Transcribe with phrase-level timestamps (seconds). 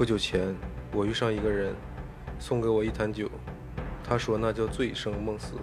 [0.00, 0.56] 不久前，
[0.94, 1.74] 我遇上一个人，
[2.38, 3.30] 送给我一坛酒，
[4.02, 5.56] 他说那叫醉生梦死，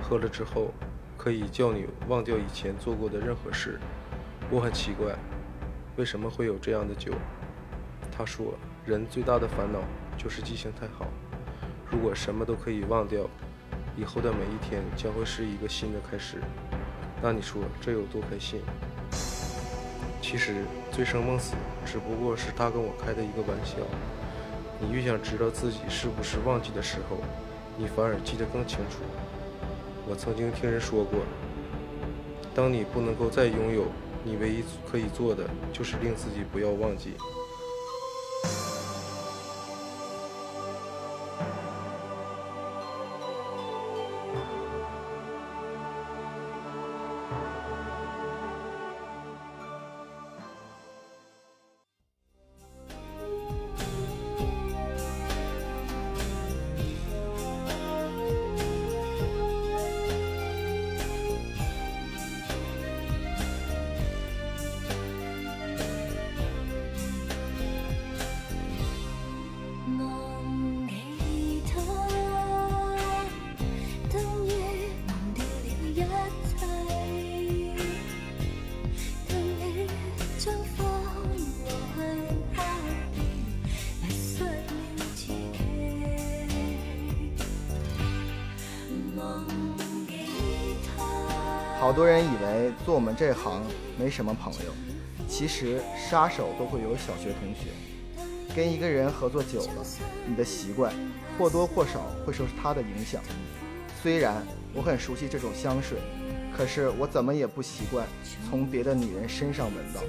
[0.00, 0.72] 喝了之后
[1.16, 3.80] 可以叫你忘掉以前做过的任何事。
[4.48, 5.16] 我很奇怪，
[5.96, 7.14] 为什么会有这样的酒？
[8.16, 8.54] 他说，
[8.86, 9.80] 人最大的烦恼
[10.16, 11.08] 就是记性太好。
[11.90, 13.28] 如果什么都可以忘掉，
[13.96, 16.36] 以后的每一天将会是一个新的开始。
[17.20, 18.60] 那你说这有多开心？
[20.22, 20.62] 其实
[20.94, 23.78] 醉生梦死只不过是他跟我开的一个玩笑。
[24.78, 27.16] 你越想知道自己是不是忘记的时候，
[27.76, 28.98] 你反而记得更清楚。
[30.06, 31.18] 我曾经听人说过，
[32.54, 33.86] 当你不能够再拥有，
[34.22, 37.14] 你唯一可以做的就是令自己不要忘记。
[92.84, 93.62] 做我们这行
[93.98, 94.72] 没什么朋友，
[95.26, 97.70] 其实杀手都会有小学同学。
[98.54, 99.84] 跟一个人合作久了，
[100.26, 100.92] 你的习惯
[101.38, 103.22] 或多或少会受他的影响。
[104.02, 105.96] 虽然我很熟悉这种香水，
[106.54, 108.06] 可是我怎么也不习惯
[108.50, 110.02] 从别的女人身上闻到。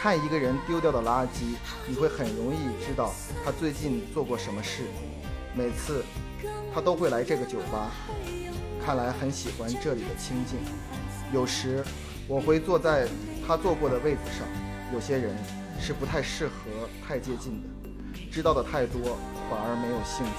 [0.00, 1.54] 看一个人丢掉的垃圾，
[1.86, 3.14] 你会很容易知道
[3.44, 4.82] 他最近做过什么事。
[5.54, 6.04] 每次
[6.74, 7.92] 他都会来这个酒吧。
[8.84, 10.58] 看来很喜欢这里的清静。
[11.32, 11.84] 有时
[12.26, 13.06] 我会坐在
[13.46, 14.46] 他坐过的位子上。
[14.92, 15.36] 有些人
[15.80, 17.68] 是不太适合太接近的，
[18.30, 19.16] 知道的太多
[19.48, 20.32] 反而没有兴趣。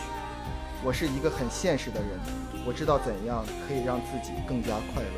[0.84, 2.10] 我是一个很现实的人，
[2.66, 5.10] 我知道怎样可以让自己更加快乐。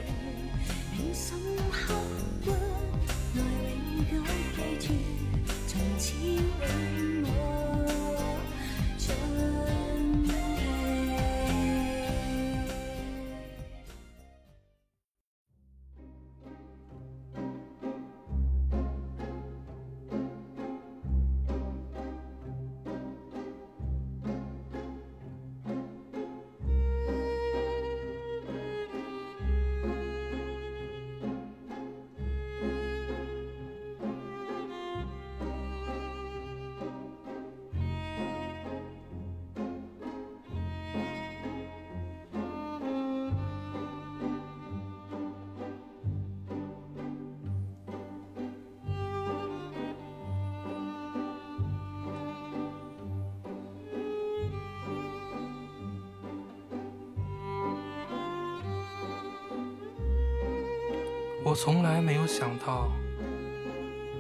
[61.53, 62.89] 我从来没有想到，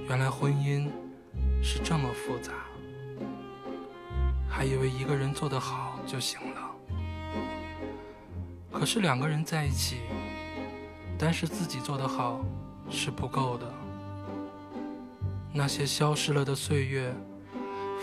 [0.07, 0.87] 原来婚姻
[1.63, 2.53] 是这么复杂。
[4.47, 6.61] 还以为一个人做得好就行了。
[8.71, 10.01] 可是两个人在一起，
[11.17, 12.45] 单是自己做得好
[12.87, 13.65] 是不够的。
[15.51, 17.11] 那些消失了的岁月，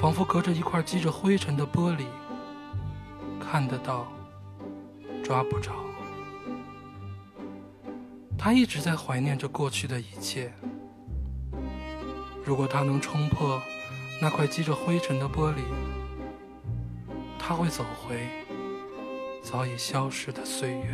[0.01, 2.07] 仿佛隔着一块积着灰尘的玻璃，
[3.39, 4.09] 看得到，
[5.23, 5.90] 抓不着。
[8.43, 10.51] 他一直在怀念着过去的一切。
[12.43, 13.61] 如果他能冲破
[14.19, 15.61] 那块积着灰尘的玻璃，
[17.39, 18.27] 他会走回
[19.43, 20.87] 早已消失的岁月。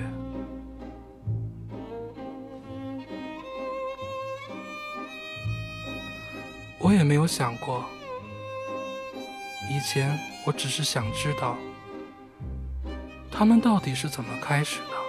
[6.81, 7.85] 我也没有想过，
[9.71, 11.57] 以前我只是想知道，
[13.31, 15.06] 他们到底是怎么开始的。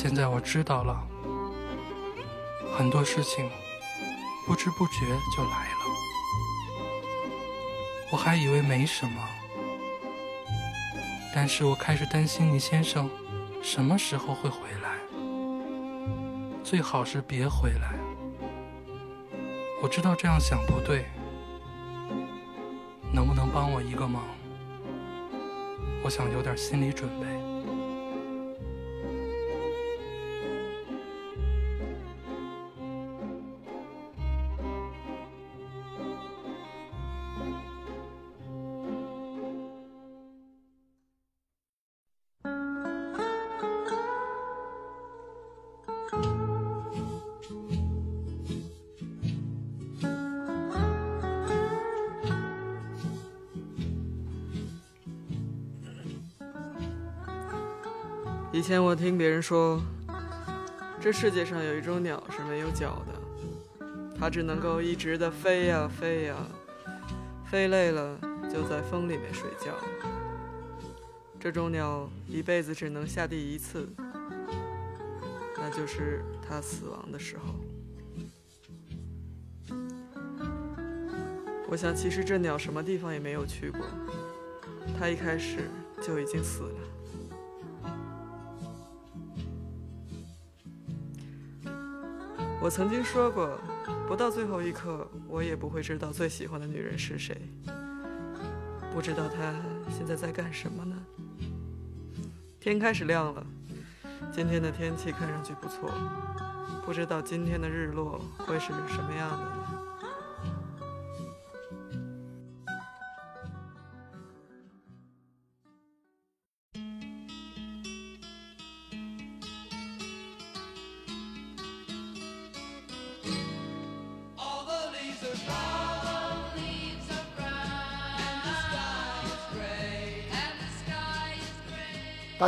[0.00, 0.96] 现在我知道了，
[2.72, 3.50] 很多事情
[4.46, 5.00] 不知不觉
[5.36, 5.80] 就来了。
[8.12, 9.20] 我还以为没什么，
[11.34, 13.10] 但是我开始担心你先生
[13.60, 15.00] 什么时候会回来，
[16.62, 17.98] 最好是别回来。
[19.82, 21.06] 我知道这样想不对，
[23.12, 24.22] 能不能帮我一个忙？
[26.04, 27.37] 我想有点心理准备。
[58.58, 59.80] 以前我听别人说，
[61.00, 63.86] 这世界上有一种鸟是没有脚的，
[64.18, 66.34] 它只能够一直的飞呀飞呀，
[67.48, 68.18] 飞累了
[68.52, 69.72] 就在风里面睡觉。
[71.38, 73.88] 这种鸟一辈子只能下地一次，
[75.56, 77.54] 那就是它死亡的时候。
[81.68, 83.80] 我想，其实这鸟什么地方也没有去过，
[84.98, 85.58] 它一开始
[86.02, 86.77] 就已经死了。
[92.68, 93.58] 我曾经说过，
[94.06, 97.34] 不到最后一刻，我也不会知道最喜欢的女人是谁。
[98.92, 99.54] 不知道她
[99.88, 100.94] 现在在干什么呢？
[102.60, 103.46] 天开始亮了，
[104.30, 105.90] 今天的天气看上去不错，
[106.84, 109.57] 不知道今天的日落会是什么样的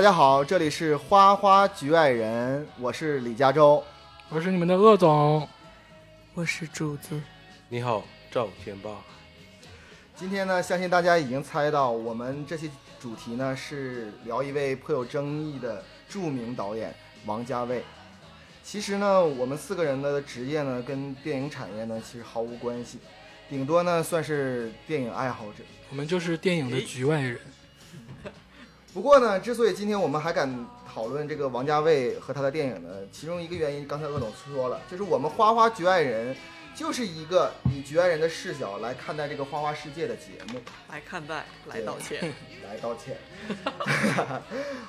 [0.00, 3.84] 大家好，这里是花花局外人，我是李嘉洲。
[4.30, 5.46] 我是你们的鄂总，
[6.32, 7.20] 我是主子，
[7.68, 8.88] 你好，赵天霸。
[10.16, 16.94] 今天呢，相信大家已经猜到，我们这期主题呢是聊一位颇有争议的著名导演
[17.26, 17.84] 王家卫。
[18.64, 22.98] 其实呢，我们四个人的职业呢跟电影产业呢其实毫无关系，
[23.50, 25.62] 顶多呢算是电影爱好者。
[25.90, 27.38] 我们就是电影的局外人。
[28.92, 36.36] 不过呢，之所以今天我们还敢讨论这个王家卫和他的电影呢，其中一个原因，刚才鄂总说了，就是我们花花局外人
[36.74, 40.58] 就是一个以局外人的视角来看待这个花花世界的节目，
[40.90, 42.34] 来看待，来道歉。
[42.68, 43.16] 来道歉。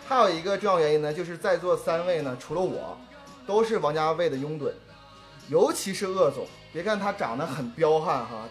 [0.08, 2.98] 还有一个重要原因呢，就是在座三位呢，除了我，
[3.46, 4.72] 都是王家卫的拥趸，
[5.48, 6.48] 尤其是鄂总。
[6.74, 8.50] 别看他长得很彪悍哈，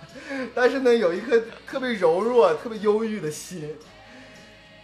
[0.55, 3.77] 但是呢，有一颗特别柔弱、特别忧郁的心。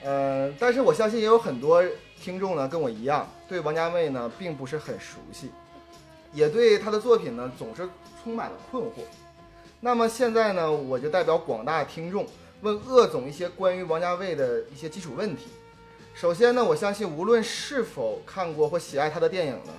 [0.04, 1.82] 呃，但是我相信也有很多
[2.20, 5.50] 听众呢，跟我一样，对王家卫呢并不是很熟悉，
[6.32, 7.88] 也对他的作品呢总是
[8.22, 9.02] 充满了困惑。
[9.80, 12.24] 那么现在呢，我就代表广大听众
[12.60, 15.48] 问鄂总一些关于王家卫的一些基础问题。
[16.14, 19.72] 首先呢，我相信无论是否看过或喜爱他的电影呢，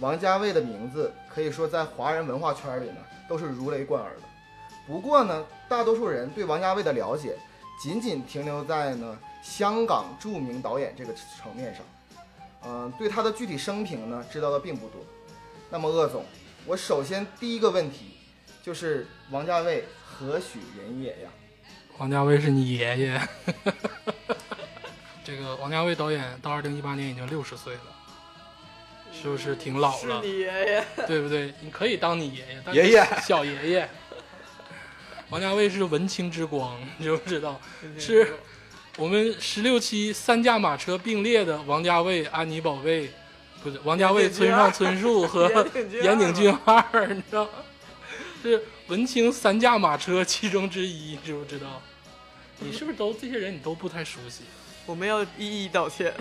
[0.00, 2.96] 王家卫的名字可以说在华人文化圈里呢
[3.28, 4.22] 都是如雷贯耳的。
[4.86, 7.36] 不过呢，大多数人对王家卫的了解
[7.82, 9.18] 仅仅停留在呢。
[9.42, 11.84] 香港著名导演这个层面上，
[12.64, 15.04] 嗯，对他的具体生平呢，知道的并不多。
[15.68, 16.24] 那么，鄂总，
[16.64, 18.14] 我首先第一个问题
[18.62, 21.30] 就是王家卫何许人也呀？
[21.98, 23.20] 王家卫是你爷爷。
[25.24, 27.80] 这个王家卫导演到二零一八年已经六十岁了，
[29.12, 30.22] 是不是挺老了？
[30.22, 31.52] 是你爷爷，对不对？
[31.60, 33.88] 你可以当你爷爷，爷爷，小爷爷。
[35.30, 37.60] 王家卫是文青之光，你就知道
[37.98, 38.34] 是。
[38.98, 43.10] 我们十六期三驾马车并列的王家卫、安妮宝贝，
[43.62, 45.48] 不是王家卫、村上春树和
[46.02, 47.48] 岩井俊二，你知道？
[48.42, 51.80] 是文青三驾马车其中之一，知不知道？
[52.58, 54.42] 你是不是都这些人你都不太熟悉？
[54.84, 56.12] 我们要一一道歉。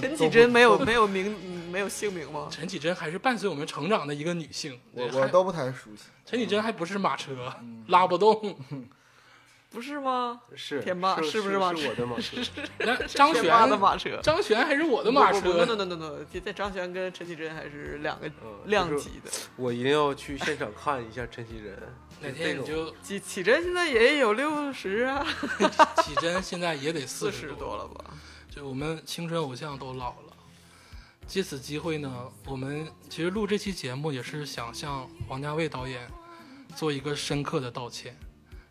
[0.00, 1.34] 陈绮贞没有没有名
[1.72, 2.46] 没有姓名吗？
[2.52, 6.04] 陈绮贞还是伴随我们成长的一个女性，我我都不太熟悉。
[6.24, 7.52] 陈绮贞还不是马车，
[7.88, 8.56] 拉不动。
[9.70, 10.40] 不是吗？
[10.54, 11.88] 是天霸是不是马车？
[11.88, 12.36] 我的马车。
[12.80, 18.30] 那张悬的马车，张悬还是我的马车？no no no no，在张悬跟陈绮贞还是两个
[18.64, 19.30] 量级的。
[19.56, 21.76] 我一定要去现场看一下陈绮贞。
[22.20, 25.24] 哪天你就绮绮贞现在也有六十啊，
[26.02, 28.06] 绮贞现在也得四十多了吧？
[28.50, 30.32] 就我们青春偶像都老了。
[31.26, 36.10] 借此机会呢，我们其实录这期节目也是想向王家卫导演
[36.74, 38.18] 做一个深刻的道歉。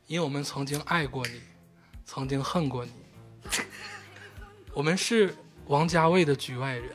[0.08, 1.42] 因为我们曾经爱过你，
[2.06, 2.92] 曾经恨过你。
[4.74, 5.36] 我们是
[5.66, 6.90] 王家卫的局外人，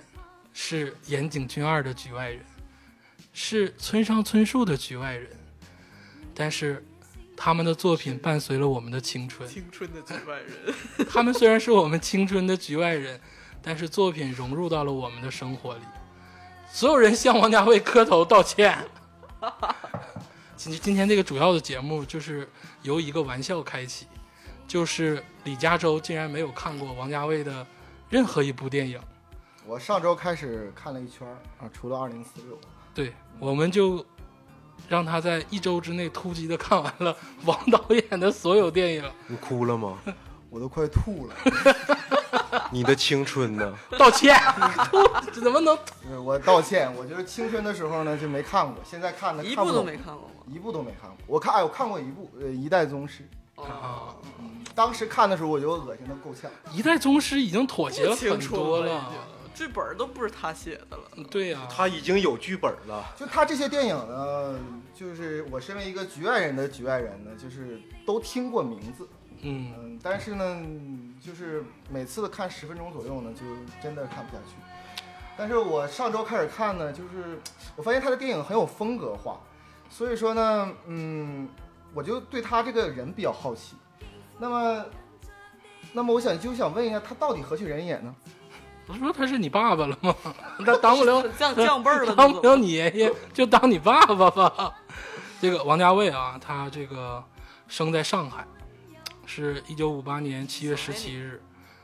[0.54, 2.42] 是岩井俊二的局外人，
[3.34, 5.28] 是村上春树的局外人。
[6.34, 6.82] 但是，
[7.36, 9.46] 他们的作品伴随了我们的青春。
[9.46, 10.74] 青春的局外人。
[11.12, 13.20] 他们虽然是我们青春的局外人，
[13.60, 15.82] 但是作品融入到了我们的生活里。
[16.66, 18.78] 所有人向王家卫磕头道歉。
[20.62, 22.48] 今今天这个主要的节目就是
[22.82, 24.06] 由一个玩笑开启，
[24.68, 27.66] 就是李嘉洲竟然没有看过王家卫的
[28.08, 29.00] 任何一部电影。
[29.66, 31.26] 我上周开始看了一圈
[31.58, 32.54] 啊，除了《二零四六》。
[32.94, 34.06] 对，我们就
[34.88, 39.10] 让他在一周之内突击的看完了王导演的所有电影。
[39.26, 39.98] 你哭了吗？
[40.48, 41.34] 我都快吐了。
[42.70, 43.74] 你的青春呢？
[43.98, 44.38] 道歉，
[45.32, 45.76] 这 怎么能？
[46.24, 50.34] 我道歉，我就是青春的时候呢就没看过，现在看的一部都没看过吗？
[50.46, 51.16] 一部都没看过。
[51.26, 53.28] 我看，哎，我看过一部，呃，《一代宗师》。
[53.62, 54.16] 啊，
[54.74, 56.50] 当时看的时候我就恶心的够呛。
[56.72, 59.12] 一代宗师已经妥协了青很春了已多了。
[59.54, 61.04] 剧本都不是他写的了。
[61.30, 63.04] 对呀、他已经有剧本了。
[63.16, 64.58] 就他这些电影呢，
[64.94, 69.06] 就是我身为一个局外人的局外人呢，就是都听过名字，
[69.42, 70.62] 嗯，嗯，但是呢，
[71.24, 73.40] 就是每次看十分钟左右呢，就
[73.80, 74.56] 真的看不下去。
[75.36, 77.40] 但是我上周开始看呢，就是
[77.76, 79.38] 我发现他的电影很有风格化，
[79.88, 81.48] 所以说呢，嗯，
[81.94, 83.76] 我就对他这个人比较好奇。
[84.38, 84.84] 那么，
[85.92, 88.14] 那么我想就想问一下，他到底何许人也呢？
[88.84, 90.14] 不是说他是你爸爸了吗？
[90.66, 94.74] 他当不了 降降辈儿了， 当不了你爷爷，就当你爸爸吧。
[95.40, 97.22] 这个王家卫啊，他这个
[97.68, 98.44] 生在上海，
[99.26, 101.42] 是一九五八年七月十七日，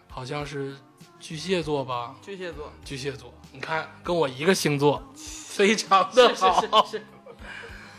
[0.09, 0.76] 好像是
[1.18, 2.14] 巨蟹座吧？
[2.21, 6.61] 巨蟹座，巨蟹座，你看跟我一个星座，非常的是好。
[6.61, 7.07] 是是是，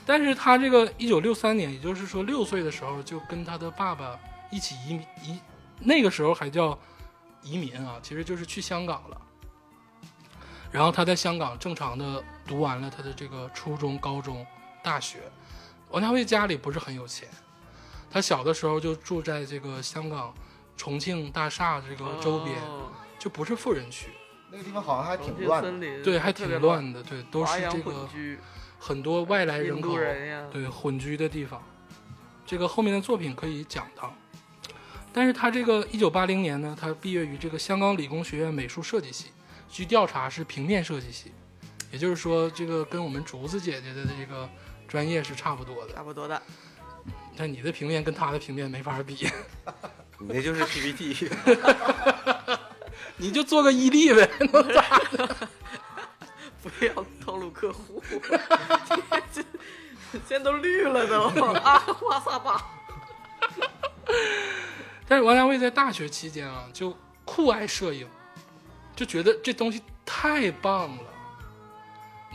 [0.05, 4.19] 但是他这个一九六三年，也就是说六岁的时候，就跟他的爸爸
[4.51, 5.39] 一起移民移，
[5.79, 6.77] 那个时候还叫
[7.41, 9.21] 移民啊，其实就是去香港了。
[10.71, 14.45] 然后他在香港正常的读完了他的这个初中、高中、
[14.83, 15.19] 大学。
[15.89, 17.27] 王家卫家里不是很有钱，
[18.09, 20.33] 他小的时候就住在这个香港
[20.75, 24.09] 重庆大厦这个周边，哦就不是富人区，
[24.49, 26.03] 那个地方好像还挺乱的。
[26.03, 28.07] 对，还挺乱的，对，都是这个，
[28.79, 31.61] 很多外来人口人，对混居的地方，
[32.45, 34.13] 这个后面的作品可以讲到。
[35.11, 39.31] 但是他这个一九八零年呢，他毕业于这个香港理工学院美术设计系，
[39.69, 41.33] 据调查是平面设计系，
[41.91, 44.47] 也就是说，这个跟我们竹子姐姐的这个
[44.87, 45.93] 专业是差不多的。
[45.93, 46.41] 差不多的。
[47.41, 49.15] 但你的平面跟他的平面没法比，
[50.19, 51.29] 你那就是 PPT，
[53.15, 55.47] 你就做个伊利呗，能咋的？
[56.61, 56.93] 不要
[57.25, 58.03] 套路客户，
[59.31, 59.41] 这
[60.27, 61.21] 现在都绿了都
[61.53, 62.65] 啊，哇塞吧！
[65.07, 66.93] 但是王家卫在大学期间啊，就
[67.23, 68.05] 酷爱摄影，
[68.97, 71.03] 就觉得这东西太棒了。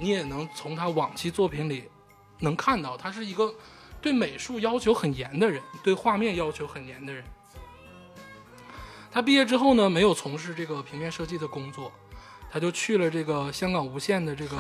[0.01, 1.91] 你也能从他往期作品里
[2.39, 3.55] 能看到，他是一个
[4.05, 7.25] 对美术要求很严的人，对画面要求很严的人。
[9.11, 11.91] 他毕业之后呢，没有从事这个平面设计的工作，
[12.51, 14.59] 他就去了这个香港无线的这个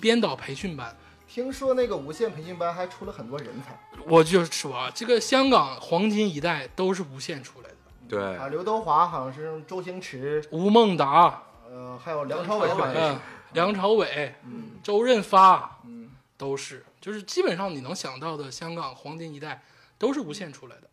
[0.00, 0.92] 编导培训班。
[1.28, 7.76] 听说那个无线培训班还出了很多人才我就说啊，这个香港黄金一代都是无线出来的，
[8.08, 13.20] 对啊，刘德华好像是周星驰，吴孟达，呃，还有梁朝伟好像也嗯是，，
[13.52, 19.62] 梁朝伟、嗯周润发嗯，都是，就是基本上你能想到的香港黄金一代
[19.98, 20.88] 都是无线出来的。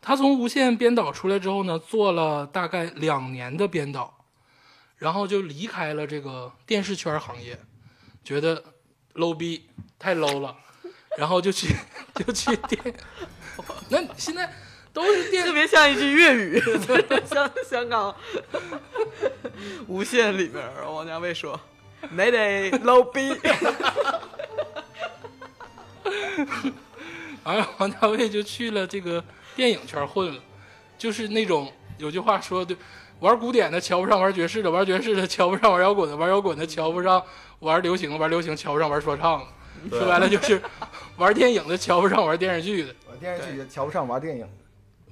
[0.00, 4.24] 他从无线编导出来之后呢，做了大概两年的编导，
[4.96, 7.60] 然后就离开了这个电视圈行业，
[8.24, 8.64] 觉得
[9.14, 9.68] low 逼
[10.00, 10.56] 太 low 了，
[11.16, 11.68] 然后就去
[12.14, 12.94] 就去电，
[13.90, 14.52] 那现在
[14.92, 16.60] 都是电特别像一句粤语，
[17.24, 18.12] 像香港
[19.86, 21.60] 无线里面王家卫说
[22.10, 23.34] ：“你得 low 逼。
[27.44, 29.22] 完了，王家卫就去了这个
[29.56, 30.40] 电影圈混了，
[30.96, 32.76] 就是那种有句话说的，
[33.20, 37.22] 玩古典的瞧不上玩爵士的，玩爵士的瞧不上玩摇滚的，玩摇滚的瞧不上
[37.60, 39.46] 玩流行的，玩流行瞧不上玩说唱的。
[39.90, 40.62] 说白了就是
[41.16, 44.48] 玩电影的瞧不上玩电视剧的，玩电视剧也瞧不上玩电影，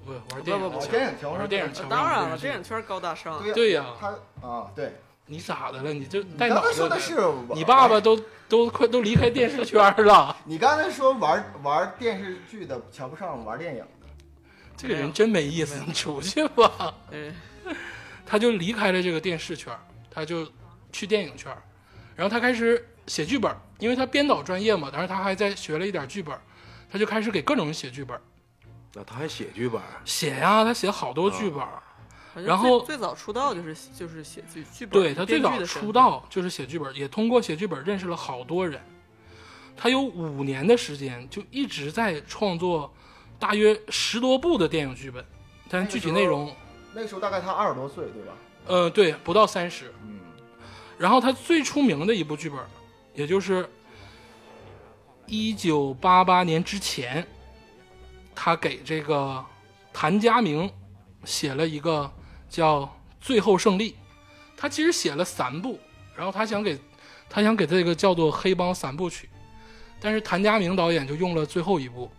[0.04, 3.86] 不玩电影不不不瞧电影瞧不上电影瞧”不上当然了，电影圈高大上，对对呀。
[4.00, 4.08] 他
[4.46, 4.92] 啊，对，
[5.30, 5.92] 你咋的了？
[5.92, 14.08] 你这你带脑子刚才说的你爸爸都都快都离开电视圈了，你刚才说玩玩电视剧的瞧不上玩电影的，
[14.76, 16.92] 这个人真没意思，你出去吧。
[17.12, 17.32] 嗯，
[18.26, 19.72] 他就离开了这个电视圈，
[20.10, 20.44] 他就
[20.90, 21.56] 去电影圈，
[22.16, 26.36] 然后他开始写剧本，因为他编导专业嘛，但是他还在学了一点剧本，
[26.90, 28.20] 他就开始给各种人写剧本，
[28.94, 31.80] 那他还写剧本，写呀、他写好多剧本儿。
[32.34, 38.80] 然后最最早出道就是就是写剧剧本，对他最早出，道就是写剧本，也通过写剧本认识了好多人。
[39.76, 42.92] 他有五年的时间就一直在创作
[43.38, 45.24] 大约十多部的电影剧本，
[45.68, 46.54] 但是具体内容，
[46.92, 48.32] 那个时候大概他二十多岁，对吧？
[48.66, 49.92] 呃，对，不到三十。
[50.02, 50.20] 嗯，
[50.98, 52.58] 然后他最出名的一部剧本，
[53.14, 53.66] 也就是
[55.26, 57.26] 一九八八年之前，
[58.34, 59.42] 他给这个
[59.92, 60.70] 谭家明
[61.24, 62.12] 写了一个
[62.50, 62.82] 叫
[63.20, 63.92] 《最后胜利》，
[64.56, 65.78] 他其实写了三部，
[66.14, 66.78] 然后他想给
[67.30, 69.30] 他想给这个叫做黑帮三部曲，
[70.00, 72.10] 但是谭家明导演就用了最后一部，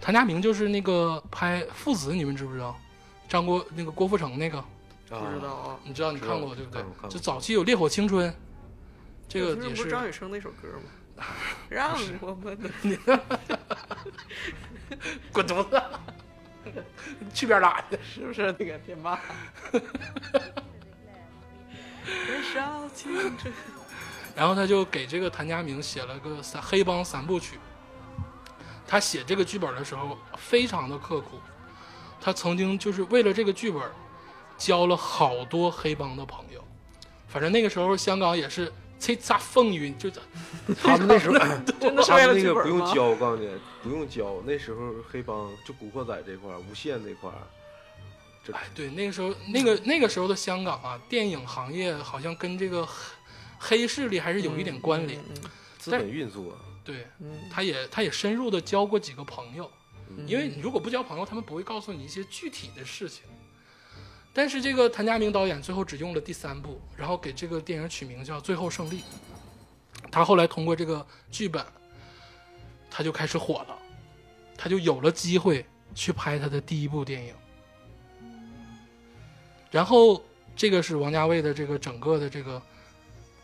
[0.00, 2.78] 谭家明就是那个拍《父子》，你们知不知道？
[3.28, 4.62] 张国那个郭富城那个，
[5.08, 5.80] 不知道啊。
[5.84, 8.30] 你知道你看过对不对就早期有《烈火青春》，
[9.28, 10.90] 这个也不是张雨生那首歌吗？
[11.68, 12.68] 让我们的
[15.32, 15.82] 滚犊子，
[17.32, 17.98] 去边拉去！
[18.02, 19.20] 是不是那个天霸？
[24.34, 27.58] 然后他就给这个谭家明写了个三黑帮三部曲。
[28.86, 31.38] 他写这个剧本的时候非常的刻苦，
[32.20, 33.82] 他曾经就是为了这个剧本
[34.58, 36.64] 交了好多黑帮的朋友。
[37.28, 40.10] 反正那个时候香港也是叱咤风云，就
[40.82, 41.38] 他们那时候
[41.80, 42.78] 真的是他为了们那个不用？
[42.94, 43.48] 教，我告诉你，
[43.82, 44.42] 不用教。
[44.46, 47.40] 那时候黑帮就古惑仔这块儿，无限这块儿，
[48.44, 52.86] 这哎，对，那个时候那个那个时候的香港啊，电影行业好像跟这个
[53.58, 55.18] 黑黑势力还是有一点关联。
[55.20, 56.58] 嗯资本运作。
[56.84, 59.70] 对，嗯他也他也深入的交过几个朋友，
[60.10, 63.24] 嗯因为你如果不交朋友，他们不会告诉你一些具体的事情。
[64.40, 69.00] 但是这个谭家明导演最后只用了第三部，然后给这个电影取名叫《最后胜利》。
[70.10, 71.62] 他后来通过这个剧本，
[72.90, 73.78] 他就开始火了，
[74.56, 77.34] 他就有了机会去拍他的第一部电影。
[79.70, 80.24] 然后
[80.56, 82.62] 这个是王家卫的这个整个的这个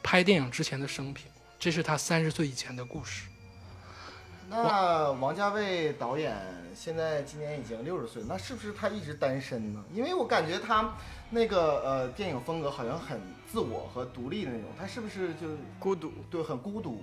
[0.03, 1.27] 拍电影之前的生平，
[1.59, 3.27] 这是他三十岁以前的故事。
[4.49, 6.37] 那王家卫导演
[6.75, 9.83] 现在今年已经六十岁，那是不是他一直单身呢？
[9.93, 10.95] 因为我感觉他
[11.31, 17.03] 那个呃电影风格好像很自我和独立的那种，他是不是就孤独，对很孤独？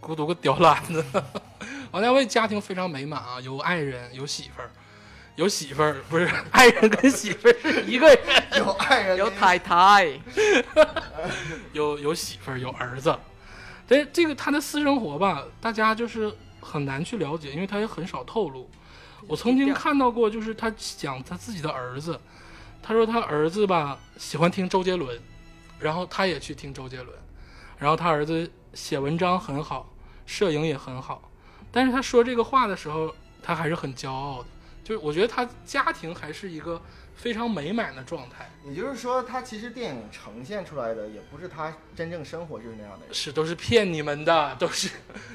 [0.00, 1.04] 孤独个屌懒子。
[1.90, 4.70] 王家卫家庭非常美满啊，有爱人，有媳妇儿，
[5.36, 8.18] 有媳妇儿不是爱人跟媳妇儿是一个人，
[8.58, 10.06] 有爱人有太太，
[11.72, 13.14] 有有媳妇儿，有儿子。
[13.86, 18.70] 但这个他的私生活吧，大家就是很难去了解，因为他也很少透露。
[19.26, 22.20] 我曾经看到过，就是他讲他自己的儿子，
[22.82, 25.20] 他说他儿子吧喜欢听周杰伦，
[25.78, 27.18] 然后他也去听周杰伦，
[27.78, 29.90] 然后他儿子写文章很好，
[30.26, 31.30] 摄影也很好，
[31.72, 34.48] 但是他说这个话的时候，他还是很骄傲的。
[34.82, 36.80] 就是我觉得他家庭还是一个
[37.16, 43.14] 非常美满的状态，也就是说，他其实电影呈现出来的也不是他真正生活就是那样的人。
[43.14, 44.90] 是都是骗你们的，都是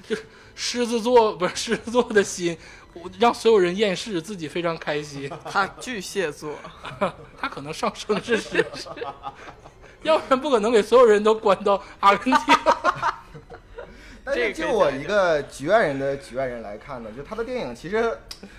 [0.07, 0.23] 就是
[0.55, 2.57] 狮子座不是狮子座的心，
[2.93, 5.31] 我让所有人厌世，自己非常开心。
[5.49, 6.55] 他巨蟹座，
[7.39, 8.89] 他可能上升是狮子，
[10.03, 12.55] 要不然不可能给所有人都关到阿根廷。
[14.29, 17.99] 但是就我一个局外人的局外人来看呢，就他的电影其实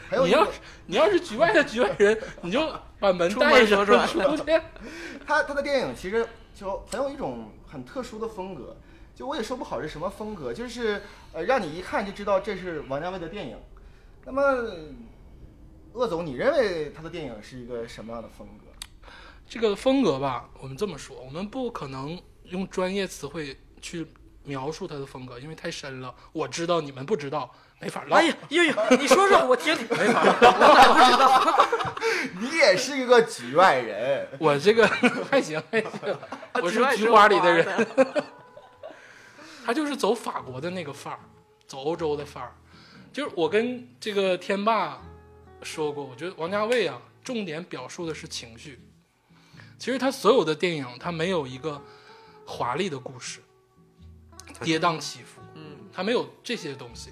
[0.09, 2.61] 很有你要是你要是局外的局外人，你就
[2.99, 4.61] 把门出带上门左转出去。
[5.25, 8.77] 他他的电影其实就很有一种很特殊的风格，
[9.15, 11.03] 就我也说不好是什么风格，就是
[11.33, 13.57] 呃让你一看就知道这是王家卫的电影。
[14.25, 14.43] 那么，
[15.93, 18.67] 鄂总，你认为他的电影是一个什么样的风格？
[19.49, 24.07] 这个风格吧，我们这么说，我们不可能用专业词汇去
[24.45, 26.15] 描述他的风格，因为太深了。
[26.33, 28.17] 我知道，你们不知道，没法唠。
[28.17, 29.87] 哎呀，呦呦，你说说 我听听。
[29.91, 31.69] 没法唠。
[32.41, 34.87] 你也是一个局外人，我这个
[35.31, 35.91] 还行 还行，
[36.63, 37.87] 我是菊只爱说花里的人。
[39.65, 41.21] 他就是走法国的那个范儿，
[41.67, 42.53] 走欧洲的范儿。
[43.13, 45.01] 就是我跟这个天霸
[45.63, 48.81] 说过，我觉得王家卫啊，重点表述的是情绪。
[49.79, 51.81] 其实他所有的电影，他没有一个
[52.45, 53.41] 华丽的故事，
[54.63, 57.11] 跌宕起伏，嗯，他没有这些东西。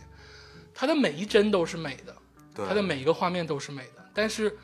[0.74, 2.16] 它的每一帧都是美的，
[2.54, 4.56] 对他的每一个画面都是美的，但是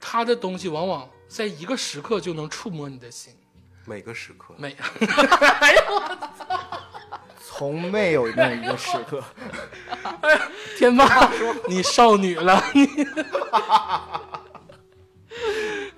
[0.00, 3.34] 它的东西往往在一个时刻就能触摸你的心。
[3.84, 4.76] 每个时刻，美
[7.42, 9.22] 从没有那一个时刻。
[10.22, 10.40] 哎
[10.76, 11.30] 天霸，
[11.68, 12.86] 你少女了，你。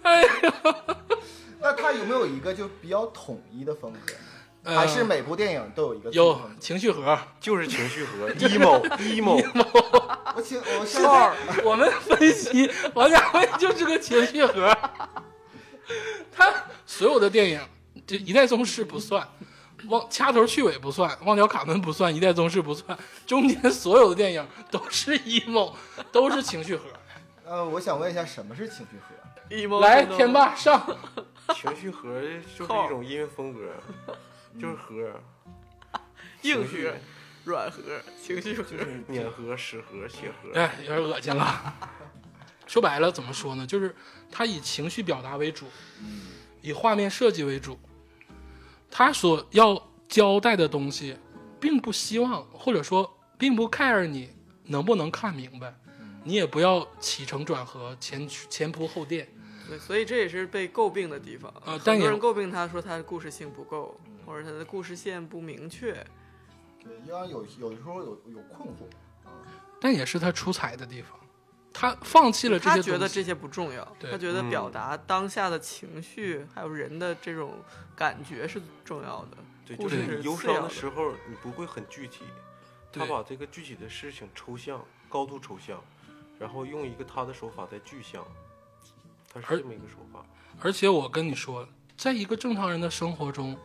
[0.02, 0.54] 哎呀，
[1.60, 4.14] 那他有没有一个就比较统一的风格？
[4.64, 6.78] 呃还是每部电影都有一个有情。
[6.78, 7.18] 绪盒。
[7.40, 9.64] 就是情绪盒 emo emo，
[10.36, 11.14] 我请我现号。
[11.14, 14.76] 儿在，我们分析王家卫 就是个情绪盒，
[16.32, 16.52] 他
[16.86, 17.60] 所有的电影，
[18.06, 19.26] 这一代宗师不算，
[19.88, 25.72] 忘掐头去尾不算，忘掉卡门不算，一代宗师不算，中间所有的电影都是 emo，
[26.12, 26.84] 都是情绪盒。
[27.46, 29.14] 呃，我想问一下，什么是情绪盒
[29.56, 30.84] ？emo 来，天霸上，
[31.54, 32.20] 情绪盒
[32.56, 33.60] 就是一种音乐风格，
[34.58, 35.20] 就是盒，
[36.42, 36.94] 硬核、
[37.44, 37.82] 软核、
[38.22, 38.74] 情绪核，
[39.06, 40.58] 碾核、屎核、血核。
[40.58, 41.74] 哎，有点恶心了。
[42.66, 43.66] 说白了怎么说呢？
[43.66, 43.94] 就是
[44.30, 45.66] 他以情绪表达为主，
[46.60, 47.78] 以画面设计为主。
[48.90, 51.16] 他所要交代的东西，
[51.60, 54.30] 并不希望或者说并不 care 你
[54.64, 55.74] 能不能看明白，
[56.24, 59.28] 你也不要起承转合，前前仆后垫。
[59.66, 61.52] 对，所以这也是被诟病的地方。
[61.64, 65.92] 呃很多人诟病他说他的故事性不够，或者他的故事线不明确。
[66.84, 68.86] 对，因为有有的时候有有困惑。
[69.80, 71.18] 但也是他出彩的地方。
[71.72, 77.54] 他放弃了这些他，觉得这些不重要，他觉得嗯表达当下的情绪还有人的这种
[77.94, 79.36] 感觉是重要的。
[79.64, 82.24] 对，就是你忧伤的时候，你不会很具体，
[82.92, 85.80] 他把这个具体的事情抽象、高度抽象，
[86.38, 88.26] 然后用一个他的手法在具象，
[89.32, 90.24] 他是这么一个手法。
[90.60, 93.56] 而且我跟你说，在一个正常人的生活中，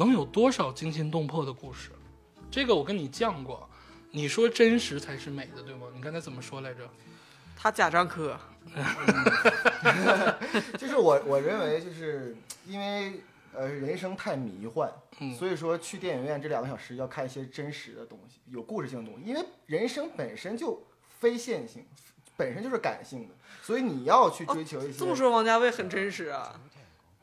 [0.00, 1.90] 能有多少惊心动魄的故事？
[2.50, 3.68] 这个我跟你讲过，
[4.10, 5.88] 你说真实才是美的，对吗？
[5.94, 6.88] 你刚才怎么说来着？
[7.54, 8.34] 他贾樟柯，
[10.78, 12.34] 就是我我认为就是
[12.66, 13.20] 因为
[13.52, 19.26] 呃人生太迷幻，嗯所以说去电影院这两个小时要看一些真实的东西，有故事性的东西。
[19.28, 20.82] 因为人生本身就
[21.18, 21.84] 非线性，
[22.38, 24.98] 本身就是感性的，所以你要去追求一些。
[24.98, 26.58] 这么说王家卫很真实啊。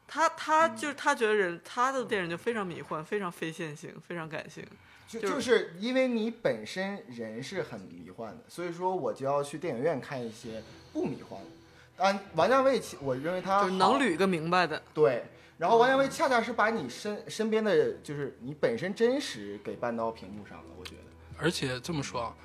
[0.07, 4.65] 他他就是他觉得人他的电影就非常迷幻，非常非线性，非常感性。
[5.07, 11.47] 就是就就是因为你本身人是很迷幻的，所以说我就要去电影院看一些不迷幻的。
[11.95, 14.81] 但，王家卫我认为他就是能捋个明白的。
[14.93, 15.25] 对，
[15.57, 21.01] 然后王家卫恰恰是把你身身边的就是你本身真实给搬到屏幕上了，我觉得。
[21.39, 22.35] 而且这么说啊，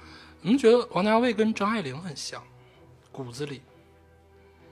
[0.40, 2.42] 你们觉得王家卫跟张爱玲很像，
[3.10, 3.60] 骨子里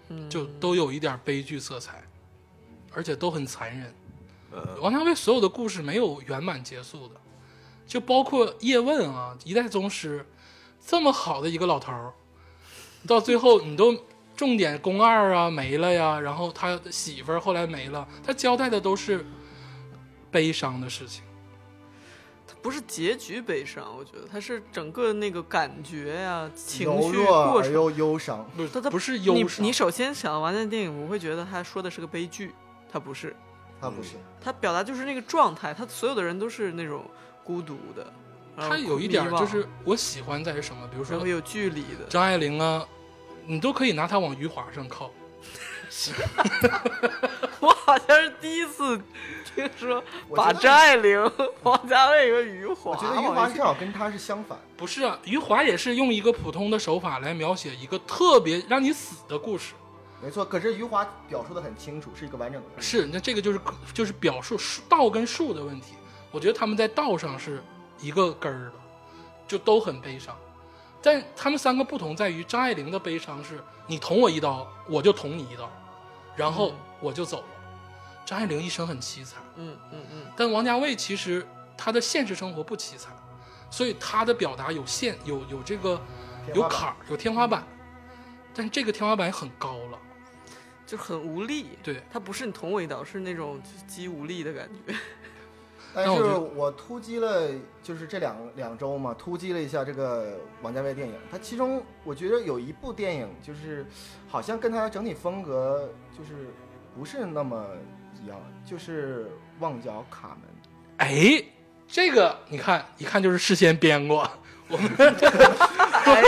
[0.08, 2.02] 嗯，就都有一点悲剧色彩，
[2.92, 3.94] 而且都很残忍。
[4.52, 7.14] 呃，王家卫所有的故事没有圆满结束的，
[7.86, 10.26] 就包括叶问啊，一代宗师，
[10.84, 12.12] 这么好的一个老头儿，
[13.06, 13.96] 到最后你都
[14.36, 19.24] 重点宫二啊没了呀，然后他的媳妇儿后来没了，他交代的都是
[20.30, 21.22] 悲伤的事情。
[22.48, 27.70] 他不是结局悲伤，我觉得他是整个那个感觉呀、情绪过程。
[27.70, 28.44] 而又忧伤。
[28.56, 32.52] 不是他他不是忧伤，你首先想完那电影，我会觉得他说的是个悲剧，
[32.92, 33.36] 他不是，
[33.80, 37.04] 他不是，他表达就是那个状态，他所有的人都是那种
[37.44, 38.12] 孤独的，
[38.56, 42.04] 他有一点就是我喜欢在于什么，比如说然后有距离的。
[42.08, 42.86] 张爱玲啊，
[43.46, 45.10] 你都可以拿她往余华上靠。
[47.58, 48.96] 我好像是第一次
[49.54, 50.02] 听说
[50.34, 51.30] 把张爱玲、
[51.64, 54.56] 王家卫和余华我觉得余华正好跟他是相反。
[54.76, 59.74] 不是啊，余华也是用一个普通的手法来描写一个特别让你死的故事。
[60.22, 62.82] 没错，可是余华表述的很清楚，是一个完整的。
[62.82, 63.60] 是，那这个就是
[63.94, 65.94] 就是表述道跟术的问题。
[66.30, 67.62] 我觉得他们在道上是
[67.98, 68.74] 一个根儿的，
[69.48, 70.36] 就都很悲伤。
[71.02, 75.70] 但他们三个不同在于，张爱玲的悲伤是你捅我一刀，我就捅你一刀，
[76.36, 77.44] 然后嗯我就走了。
[78.26, 81.44] 张爱玲一生很凄惨，嗯嗯嗯，但王家卫其实
[81.76, 83.10] 他的现实生活不凄惨，
[83.70, 86.00] 所以他的表达有限，有有这个
[86.54, 87.66] 有坎儿，有天花板，
[88.54, 89.98] 但这个天花板很高了。
[90.90, 91.78] 就很无力。
[91.84, 94.92] 对，他不是你捅我一刀，是那种肌无力的感觉。
[95.94, 96.22] 但是
[96.56, 97.48] 我突击了，
[97.80, 101.14] 就是这两两周嘛，突击了一下这个王家卫电影。
[101.30, 103.86] 他其中我觉得有一部电影，就是
[104.28, 106.48] 好像跟他整体风格就是
[106.96, 107.64] 不是那么
[108.20, 109.26] 一样，就是
[109.60, 111.08] 《旺角卡门》。
[111.38, 111.44] 哎，
[111.86, 114.28] 这个你看一看就是事先编过。
[114.66, 116.24] 我们 哎，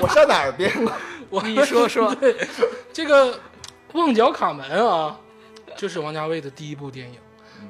[0.00, 0.92] 我上哪儿编过？
[1.30, 2.16] 我你说说，
[2.92, 3.34] 这个
[3.94, 5.18] 《旺角卡门》啊，
[5.76, 7.18] 这是王家卫的第一部电影。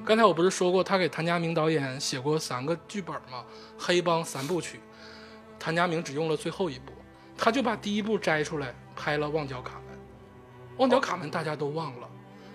[0.05, 3.45] 刚才我不是说过，他给谭家明导演写过三个剧本吗？
[3.79, 4.81] 黑帮三部曲，
[5.59, 6.93] 谭家明只用了最后一部，
[7.37, 9.97] 他就把第一部摘出来拍了《旺角卡门》。
[10.81, 12.09] 《旺角卡门》大家都忘了，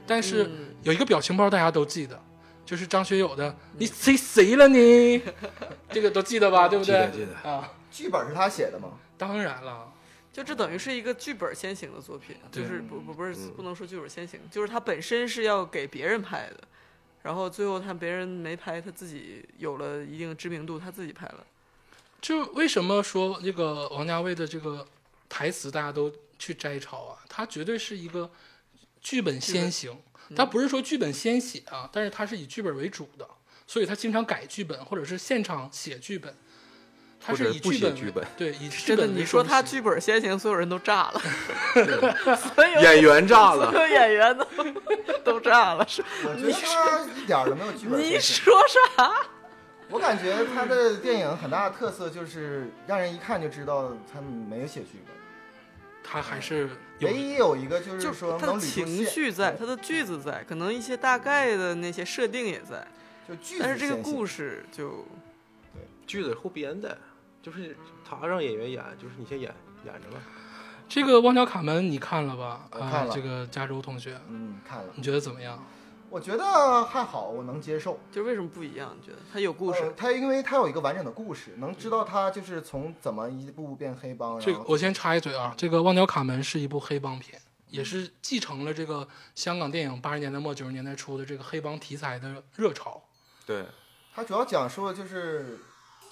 [0.06, 2.22] 但是嗯有一个表情包大家都记得，
[2.66, 5.22] 就是张学友的“你谁谁了你”，
[5.90, 6.68] 这个都记得吧？
[6.68, 6.94] 对不对？
[6.94, 8.90] 记得记得啊，剧本是他写的吗？
[9.18, 9.93] 当然了，
[10.34, 16.60] 就这等于是一个剧本先行的作品，就是不不不是嗯不能说剧本先行，就是他本身是要给别人拍的，
[17.22, 21.46] 然后最后他别人没拍，他自己有了一定知名度，他自己拍了。
[22.20, 24.88] 就为什么说这个王家卫的这个
[25.30, 27.20] 台词大家都去摘抄啊？
[27.30, 28.32] 他绝对是一个
[29.02, 29.96] 剧本先行，
[30.36, 33.30] 他不是说剧本先写啊，但是他是以剧本为主的，
[33.68, 36.36] 所以他经常改剧本或者是现场写剧本，
[37.26, 41.22] 他是不剧本为写剧本对以 剧真的，本你说他剧本先行，所有人都炸了
[42.36, 44.46] 所有演员炸了所，有演员都
[45.24, 45.86] 都炸了。
[45.88, 48.20] 是我觉得他一点都没有剧本你。
[48.20, 49.12] 说啥？
[49.90, 55.14] 我感觉他的电影很大的特色就是让人一看就知道他没有写剧本。
[56.04, 62.86] 他还是有唯一有一个就就是说他的情绪在，他的句子在，可能一些大概的那些设定也在，
[63.28, 65.06] 就句子但是这个故事就
[66.06, 66.98] 句子后编的，
[67.44, 69.54] 就是他让演员演，就是你先演，
[69.86, 70.18] 演着吧。
[70.88, 72.68] 这个《旺角卡门》你看了吧？
[72.72, 75.62] 啊、我看了这个加州同学，嗯，看了，你觉得怎么样？
[76.10, 78.00] 我觉得还好，我能接受。
[78.12, 78.96] 就是为什么不一样？
[78.98, 79.82] 你觉得它有故事？
[79.82, 93.02] 呃他因为他有一个完整的故事，能知道他就是从怎么一步步变黑帮，这个我先插一嘴啊，这个《旺角卡门》是一部黑帮片，也是继承了这个香港电影八十年代末九十年代初的这个黑帮题材的热潮。
[93.46, 93.66] 对，
[94.14, 95.58] 它主要讲述的就是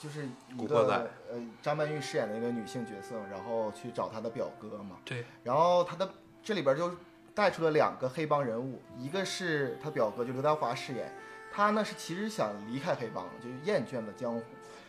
[0.01, 6.09] 就是一个呃张曼玉饰演的一个女性角色，然后去找她的表哥嘛，对，然后她的
[6.41, 6.91] 这里边就
[7.35, 11.13] 带出了两个黑帮人物，一个是他表哥，就刘德华饰演，
[11.53, 14.41] 他呢是其实想离开黑帮，就是厌倦了江湖。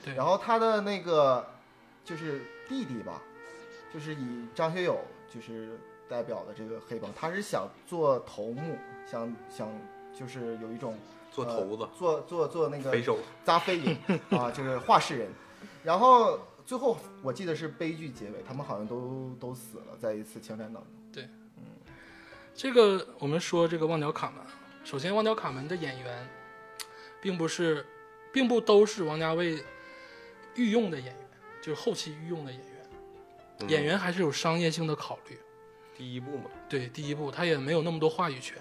[0.03, 0.14] 对。
[0.14, 1.46] 然后他的那个
[2.05, 3.20] 就是弟弟吧，
[3.92, 4.98] 就是以张学友
[5.29, 9.68] 就是代表的这个黑帮，他是想做头目，想想
[10.18, 10.96] 就是有一种
[11.33, 13.97] 做头子呃、做做做那个飞手，扎飞影
[14.31, 15.31] 啊，就是话事人。
[15.83, 20.92] 然后最后我记得是悲剧结尾，他们好像都都死了，在一次枪战当中。
[21.12, 21.25] 对，
[21.57, 21.64] 嗯
[22.55, 24.45] 这个我们说这个《旺角卡门》，
[24.85, 26.29] 首先《旺角卡门》的演员，
[27.21, 27.85] 并不是，
[28.33, 29.64] 并不都是王家卫
[30.55, 31.29] 御用的演员，
[31.62, 32.68] 就是后期御用的演员。
[33.61, 35.38] 嗯演员还是有商业性的考虑。
[35.97, 38.59] 第一部嘛，对，第一部他也没有那么多话语权。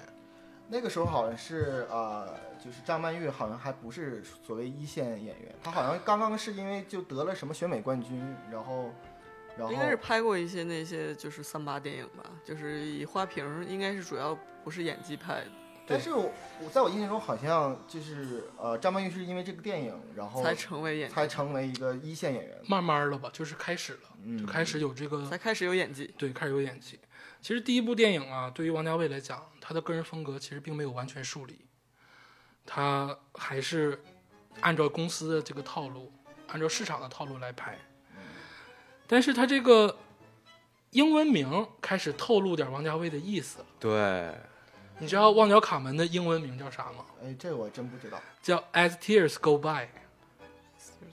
[0.71, 8.89] 那个时候好像是呃，就是张曼玉好像还不是所谓一线演员，她好像刚刚是因为就得了什么选美冠军，然后
[9.57, 15.51] 然后应该是拍过一些那些就是三八电影吧，就是以花瓶，应该是主要不是演技派的，
[15.85, 16.31] 但是我
[16.63, 22.57] 我在我印象中好像就是呃，张曼玉是因为这个电影，然后才成为演技，才成为一个一线演员。
[22.65, 26.13] 慢慢的吧，就是开始了，嗯就开始有这个才开始有演技。
[26.17, 26.97] 对，开始有演技。
[27.41, 31.65] 其实第一部电影啊，对于王家卫来讲，他的个人风格其实并没有完全树立，
[32.65, 33.99] 他还是
[34.59, 36.13] 按照公司的这个套路，
[36.47, 37.77] 按照市场的套路来拍。
[39.07, 39.97] 但是他这个
[40.91, 43.65] 英文名开始透露点王家卫的意思了。
[43.79, 44.33] 对，
[44.99, 47.05] 你知道《旺角卡门》的英文名叫啥吗？
[47.23, 48.21] 哎，这我真不知道。
[48.41, 49.87] 叫 As Tears Go By，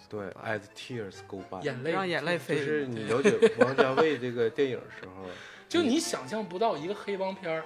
[0.08, 2.66] 对，As Tears Go By，眼泪让眼泪飞就飞。
[2.66, 5.24] 是你了解王家卫这个电影的时候，
[5.68, 7.64] 就你想象不到一个黑帮片儿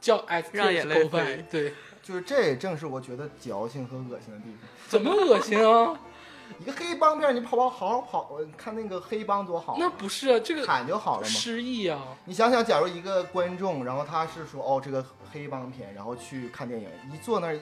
[0.00, 4.68] 叫 As 让 Tears 眼泪 Go By，飞对，就是这也正是我觉得矫情和恶心的地方。
[4.88, 5.98] 怎么恶心啊？
[6.58, 11.28] 一个黑帮片，你跑跑好好跑，看那个黑帮多好啊，那不是啊，这个喊就好了嘛。
[11.28, 12.00] 失忆啊。
[12.26, 17.58] 你想想，假如一个观众，然后他是说哦这个黑帮片，然后去看电影，一坐那儿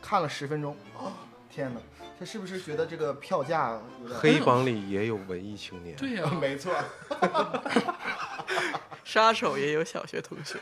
[0.00, 1.10] 看了十分钟，哦
[1.50, 1.80] 天哪，
[2.18, 6.74] 他是不是觉得这个票价有点黑帮里也有文艺青年，对呀、 没错，
[9.04, 10.58] 杀手也有小学同学，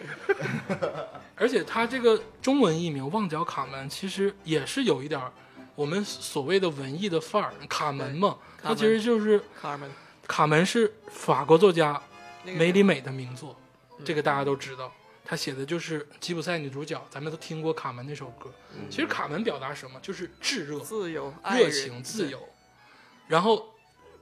[1.34, 5.20] 而且他这个中文译名《旺角卡门》其实也是有一点
[5.74, 7.52] 我们所谓的文艺的范儿。
[7.68, 9.90] 卡门嘛，他其实就是卡门
[10.26, 12.00] 卡门是法国作家
[12.44, 13.56] 那个梅里美的名作，
[13.98, 14.92] 嗯这个大家都知道。
[15.28, 18.48] 他写的就是吉普赛女主角，咱们都听过《卡门》那首歌。
[18.78, 19.98] 嗯其实卡门表达什么？
[20.00, 22.40] 就是炙热、自由、热情、自由。
[23.26, 23.74] 然后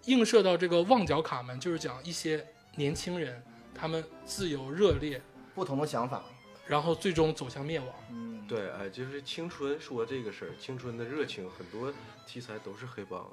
[0.06, 3.42] 映射到这个旺角卡门，就是讲一些年轻人
[3.74, 5.20] 他们自由热烈，
[5.54, 6.24] 不同的想法，
[6.66, 7.88] 然后最终走向灭亡。
[8.10, 11.92] 嗯，对，哎，就是青春说这个事儿，青春的热情，很多
[12.26, 13.30] 题材都是黑帮。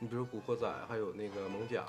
[0.00, 1.82] 你比如《古惑仔》，还有那个《猛甲》，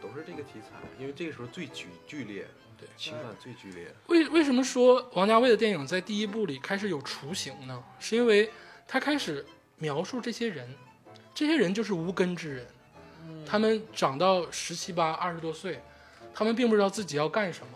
[0.00, 2.46] 都是这个题材，因为这个时候最剧剧烈，
[2.80, 3.92] 对情感最剧烈。
[4.06, 7.82] 为为什么说王家卫的电影在第一部里开始有雏形呢？
[7.98, 8.50] 是因为
[8.88, 9.44] 他开始
[9.76, 10.74] 描述这些人，
[11.34, 12.66] 这些人就是无根之人，
[13.46, 15.80] 他们长到十七八、二十多岁，
[16.32, 17.72] 他们并不知道自己要干什么，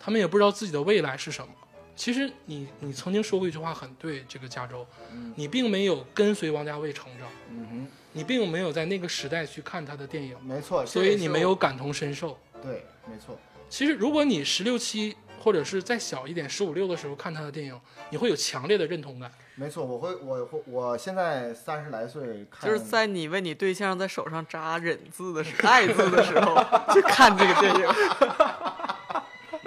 [0.00, 1.52] 他们也不知道自己的未来是什么。
[1.96, 12.38] 其实你你曾经说过一句话很对，这个加州，嗯你并没有跟随王家卫成长，嗯你并没有在那个时代去看他的电影，没错，所以你没有感同身受。
[12.62, 19.30] 对，没错，其实，如果你十六七或者是再小一点，十五六的时候看他的电影，你会有强烈的认同感。
[19.54, 26.56] 没错，我会，我会，我现在三十来岁看，就是在你为你对象在手上扎忍字的时候爱字的时候，
[26.94, 27.88] 去看这个电影。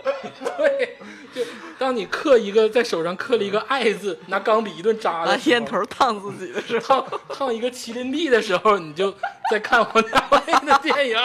[0.58, 0.98] 对，
[1.34, 1.42] 就
[1.78, 9.14] 当你刻一个在手上刻了一个“爱”字，拿钢笔一顿扎拿烟头烫自己的时候，烫烫一个麒麟臂的时候，你就
[9.50, 11.18] 在看王家卫的电影，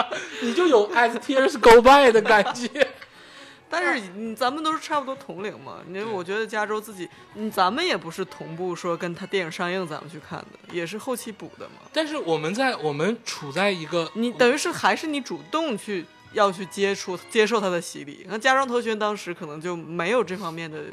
[0.42, 2.69] 你就有 As Tears Go By 的感觉。
[3.69, 11.81] 但是你咱们都是差不多同龄嘛，因为我觉得加州自己，嗯，咱们也不是同步说跟他电影上映咱们去看的，也是后期补的嘛。
[11.92, 18.27] 但是我们在我们处在一个你等于是还是你主动去要去接触接受他的洗礼。
[18.29, 20.85] 那家装头学当时可能就没有这方面的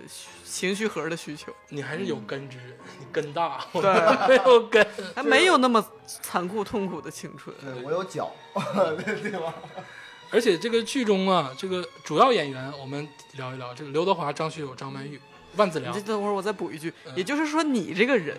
[0.46, 3.82] 情绪核的需求，你还是有根之人，你根大，对
[4.28, 4.88] 没有根。
[5.14, 7.54] 还没有那么残酷痛苦的青春。
[7.62, 8.32] 对我有脚，
[9.06, 9.54] 对对吧？
[10.32, 15.20] 而且这个剧中啊，这个主要演员我们聊一聊，这个刘德华、张学友、张曼玉、
[15.58, 18.36] 万梓良你这，等会儿我再补一句，嗯也就是说，你这个人，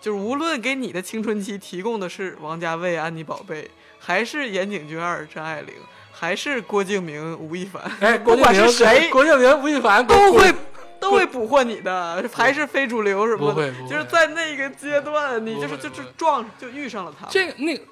[0.00, 5.74] 就是无论给你的青春期提供的是王家卫、安妮宝贝，还是岩井俊二、张爱玲，
[6.18, 10.52] 还是郭敬明、吴亦凡，哎， 郭不管敬明是谁郭敬明、吴亦凡都会
[10.98, 17.28] 都会捕获你的，还是非主流什么的，不会就是在那个阶段，你就是就不会不会就撞就遇上了他。
[17.28, 17.82] 这个那个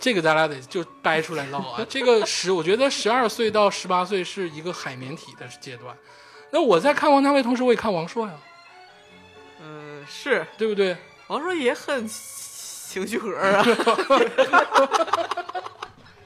[0.00, 1.86] 这个咱俩得就掰出来唠啊。
[1.88, 5.96] 这个十，我觉得十二岁到十八岁是一个海绵体的阶段。
[6.50, 8.32] 那我在看王家卫，同时我也看王朔呀，
[9.62, 10.96] 嗯，是对不对？
[11.28, 13.64] 王朔也很情绪 核啊。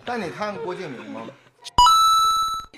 [0.05, 1.21] 但你看郭敬明吗？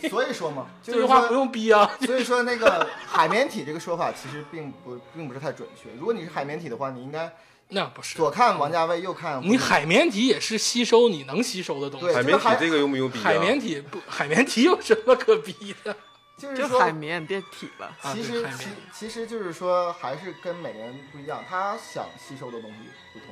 [0.08, 1.90] 所以说嘛，就这是说，句话不用逼啊。
[2.00, 5.90] 所以说那个海绵体这个说法其实并不并不是太准确。
[5.98, 7.32] 如果你是海绵体的话，你应该
[7.68, 12.14] 那不是，左看王家卫，右看你海绵体也是吸收你能吸收的东西。
[12.14, 13.22] 海绵体这个用不用逼啊？
[13.22, 15.96] 海绵体不，海绵体有什么可逼的？
[16.36, 17.86] 就是说海绵变体了。
[18.02, 22.76] 啊其实其其实就是说，还是跟每个人不一样，他想吸收的东西
[23.12, 23.28] 不同。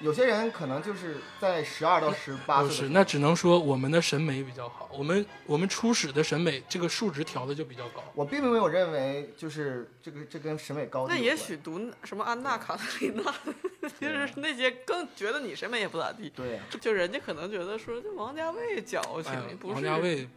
[0.00, 8.02] 有些人可能就是在十二到十八不是，那只能说我们的审美比较好，我们我们初始的审美这个数值调的就比较高。
[8.14, 13.34] 我并没有认为就是这个这跟审美高低那也许读什么安娜卡列里娜，
[14.00, 16.30] 就是那些更觉得你审美也不咋地。
[16.30, 20.28] 对呀、就人家可能觉得说，这王家卫矫情哎，不是王家卫，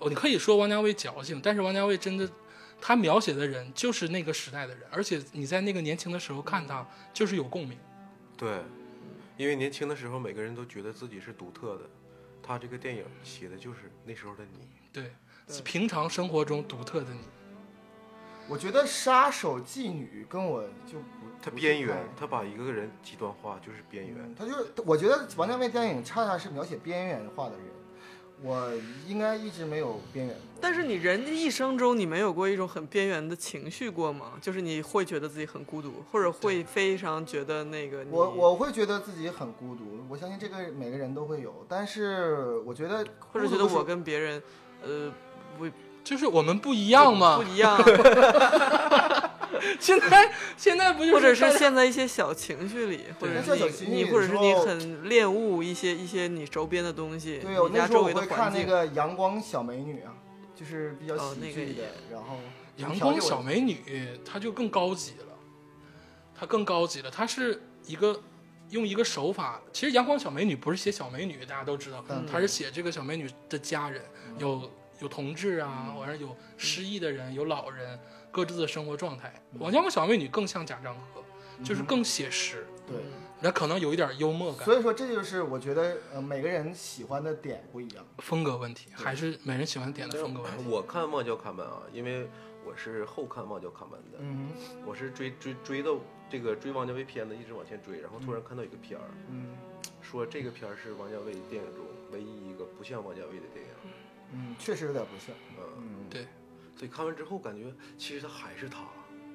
[0.00, 2.28] 哦，你可以说王家卫矫情，但是王家卫真的，
[2.80, 6.84] 他描写的人就是那个时代的人，而且你在那个年轻的时候看他，
[7.14, 7.78] 就是有共鸣。
[8.36, 8.48] 对，
[9.38, 11.84] 因为年轻的时候每个人都觉得自己是独特的，
[12.42, 14.68] 他这个电影写的就是那时候的你。
[14.92, 15.12] 对，
[15.46, 17.20] 对平常生活中独特的你。
[18.48, 24.34] 我觉得杀手妓女跟我就不他边缘太，他把一个人极端化，就是边缘嗯。
[24.36, 27.66] 他就是我觉得王家卫电影恰恰是描写边缘化的人，
[28.42, 28.70] 我
[29.06, 30.36] 应该一直没有边缘。
[30.60, 34.32] 但是你人的一生中，你没有过一种很边缘的情绪过吗？
[34.40, 44.42] 就是你会觉得自己很孤独，或者会非常觉得那个你我我会觉得自己很孤独，我相信这个每个人都会有，但是我觉得或者觉得我跟别人，
[44.82, 45.12] 呃，
[45.56, 45.68] 不
[46.02, 47.76] 就是我们不一样嘛不，一样，
[49.80, 58.52] 现在现在不就是或者是陷在一些小情绪里，或者是你你或者是你很恋物一些一些你周边的东西，对，我你家周围的那时候我会看。
[58.52, 60.14] 那个《阳光小美女》啊，
[60.54, 62.36] 就是比较哦那个喜剧的也，然后
[62.76, 63.78] 阳光小美女，
[64.24, 65.34] 她就更高级了，
[66.34, 68.20] 她更高级了，她是一个
[68.70, 72.26] 用一个手法，其实阳光小美女不是写小美女，大家都知道，嗯。
[72.30, 74.02] 她是写这个小美女的家人，
[74.38, 77.98] 有有同志啊，完了有失忆的人，有老人，
[78.30, 79.32] 各自的生活状态。
[79.58, 81.22] 我阳光小美女更像贾樟柯，
[81.64, 82.96] 就是更写实，对。
[83.40, 88.04] 那可能有一点幽默感，所以说，这就是我觉得呃每个人喜欢的点不一样。
[88.18, 90.64] 风格问题，还是每人喜欢点的风格问题。
[90.68, 92.28] 我看《望角卡门》啊，因为
[92.66, 94.48] 我是后看《望角卡门》的，嗯
[94.84, 99.56] 我是追追追到这个追王家卫片子，一直往前追，然后突然看到一个片儿，嗯
[100.02, 103.70] 说这个片儿是王家卫电影中唯一一个不像王家卫的电影。
[104.32, 105.32] 嗯，确实有点不像。
[105.56, 106.26] 嗯，嗯，对
[106.78, 108.78] 所以看完之后感觉其实他还是他，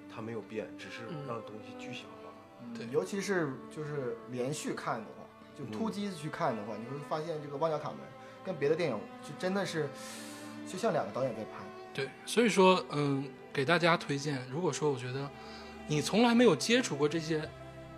[0.09, 2.31] 他没有变，只是嗯让东西具象化。
[2.73, 5.25] 对尤其是就是连续看的话，
[5.59, 7.97] 就突击去看的话，你会发现这个《旺角卡门》
[8.45, 9.89] 跟别的电影就真的是
[10.65, 11.49] 就像两个导演在拍。
[11.93, 15.29] 对，所以说，嗯，给大家推荐，如果说我觉得
[15.85, 17.47] 你从来没有接触过这些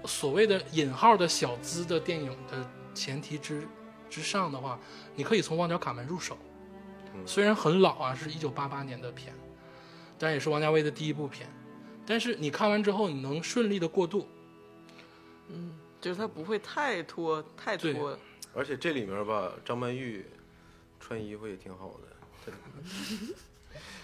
[0.06, 3.68] 所谓的引号的小资的电影的前提之
[4.10, 4.80] 之上的话，
[5.16, 6.36] 你可以从《旺角卡门》入手。
[7.16, 9.34] 嗯虽然很老啊，是一九八八年的片，
[10.20, 11.50] 但也是王家卫的第一部片。
[12.06, 14.28] 但是你看完之后，你能顺利的过渡。
[15.48, 18.18] 嗯，就是他不会太拖太对拖。
[18.54, 20.26] 而且这里面吧，张曼玉
[21.00, 21.96] 穿衣服也挺好
[22.46, 22.54] 的。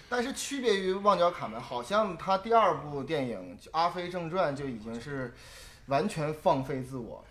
[0.08, 5.32] 但是区别于《旺角卡门》，好像他第二部电影《阿飞正传》就已经是
[5.86, 7.24] 完全放飞自我。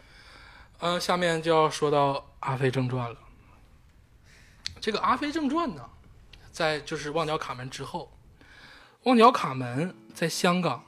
[0.80, 3.20] 呃，下面就要说到《阿飞正传》了。
[4.82, 5.90] 这个《阿飞正传》呢，
[6.52, 8.12] 在就是《旺角卡门》之后，
[9.04, 10.84] 《旺角卡门》在香港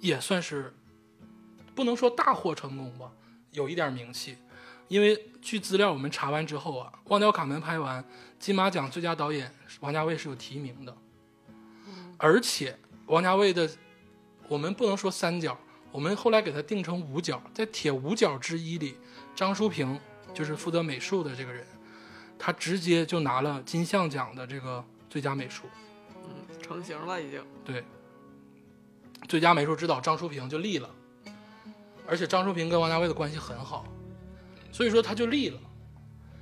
[0.00, 0.74] 也算是
[1.74, 3.12] 不能说大获成功吧，
[3.50, 4.38] 有一点名气。
[4.88, 8.02] 因为据资料我们查完之后啊，《旺角卡门》拍完
[8.38, 10.96] 金马奖最佳导演王家卫是有提名的，
[12.16, 13.68] 而且王家卫的
[14.48, 15.58] 我们不能说三角，
[15.92, 18.96] 我们后来给他定成五角，在铁五角之一里，
[19.34, 20.00] 张淑平
[20.32, 21.66] 就是负责美术的这个人，
[22.38, 25.64] 他直接就拿了金像奖的这个最佳美术。
[26.24, 27.42] 嗯，成型了已经。
[27.64, 27.84] 对，
[29.28, 30.90] 最佳美术指导张淑平就立了，
[32.06, 33.84] 而且张淑平跟王家卫的关系很好，
[34.70, 35.58] 所以说他就立了。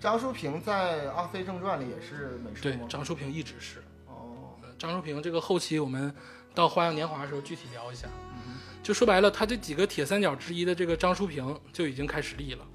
[0.01, 3.83] 张淑平在《阿飞正传》里也是美术吗？，对张淑平一直是。
[4.07, 6.15] 哦，张淑平这个后期我们
[6.55, 8.09] 到《花样年华》的时候具体聊一下。
[8.35, 12.67] 嗯就说白了，他这几个铁三角之一的这个张淑平就已经开始立了。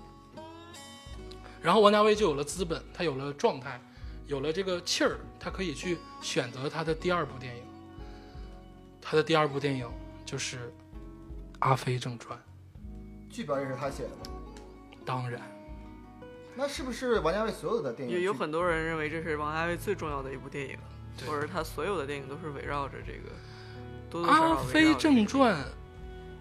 [1.62, 3.80] 然后王家卫就有了资本，他有了状态，
[4.28, 7.64] 有了这个气儿，他可以去选择他的第二部电影。
[9.02, 9.90] 他的第二部电影
[10.26, 10.58] 就是
[11.60, 12.38] 《阿飞正传》，
[13.34, 14.24] 剧本也是他写的吗？
[15.06, 15.42] 当然，
[16.56, 20.78] 那是不是王家卫所有的电影也有有很多人认为这是王家卫最重要的一部电影，
[21.26, 23.30] 或者他所有的电影都是围绕着这个
[24.10, 25.56] 多《多少少阿飞正传》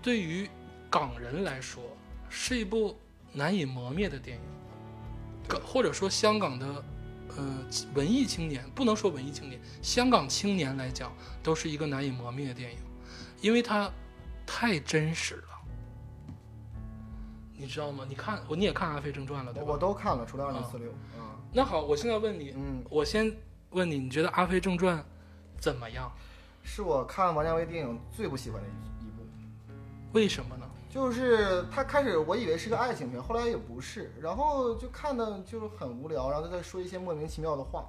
[0.03, 0.49] 对于
[0.91, 1.83] 港人来说
[2.29, 2.99] 是一部
[3.33, 4.43] 难以磨灭的电影，
[5.49, 6.85] 港或者说香港的
[7.37, 12.79] 呃文艺青年，不能说文艺青年，香港青年来讲都是一个难以磨灭的电影，
[13.41, 13.91] 因为它
[14.47, 15.49] 太真实了。
[17.57, 18.05] 你知道吗？
[18.09, 19.73] 你看我你也看《阿飞正传》了对吧？
[19.73, 20.93] 我都看了，除了二零四六。
[21.19, 23.35] 嗯那好，我现在问你，嗯，我先
[23.71, 24.99] 问你，你觉得《阿飞正传》
[25.59, 26.13] 怎么样？
[26.63, 29.27] 是我看王家卫电影最不喜欢的一一部。
[30.13, 30.71] 为什么呢？
[30.91, 37.87] 就是他开始我以为是个爱情片，后来也不是，然后就看的就是很无聊，然后他在说一些莫名其妙的话，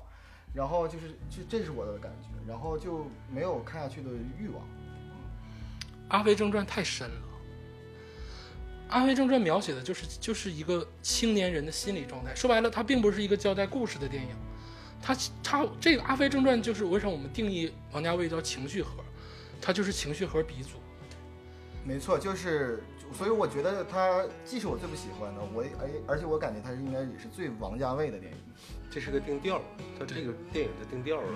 [0.53, 4.61] 然后就是就这是我的感觉，然后就没有看下去的欲望。
[6.09, 7.15] 《阿飞正传》太深了，
[8.89, 12.35] 《阿飞正传》描写的就是就是一个青年人的心理状态。
[12.35, 14.35] 说白了，它并不是一个交代故事的电影，
[15.01, 18.91] 它它这个《阿飞正传》就是为什么我们定义王家卫叫情绪核，
[19.61, 20.71] 它就是情绪核鼻祖。
[21.83, 28.37] 没错，就是，所以我觉得他既是我最不喜欢的，我也而而且我感觉他是应该也是最王家卫的电影。
[28.91, 29.61] 这是个定调，
[29.97, 31.27] 他这个电影的定调了。《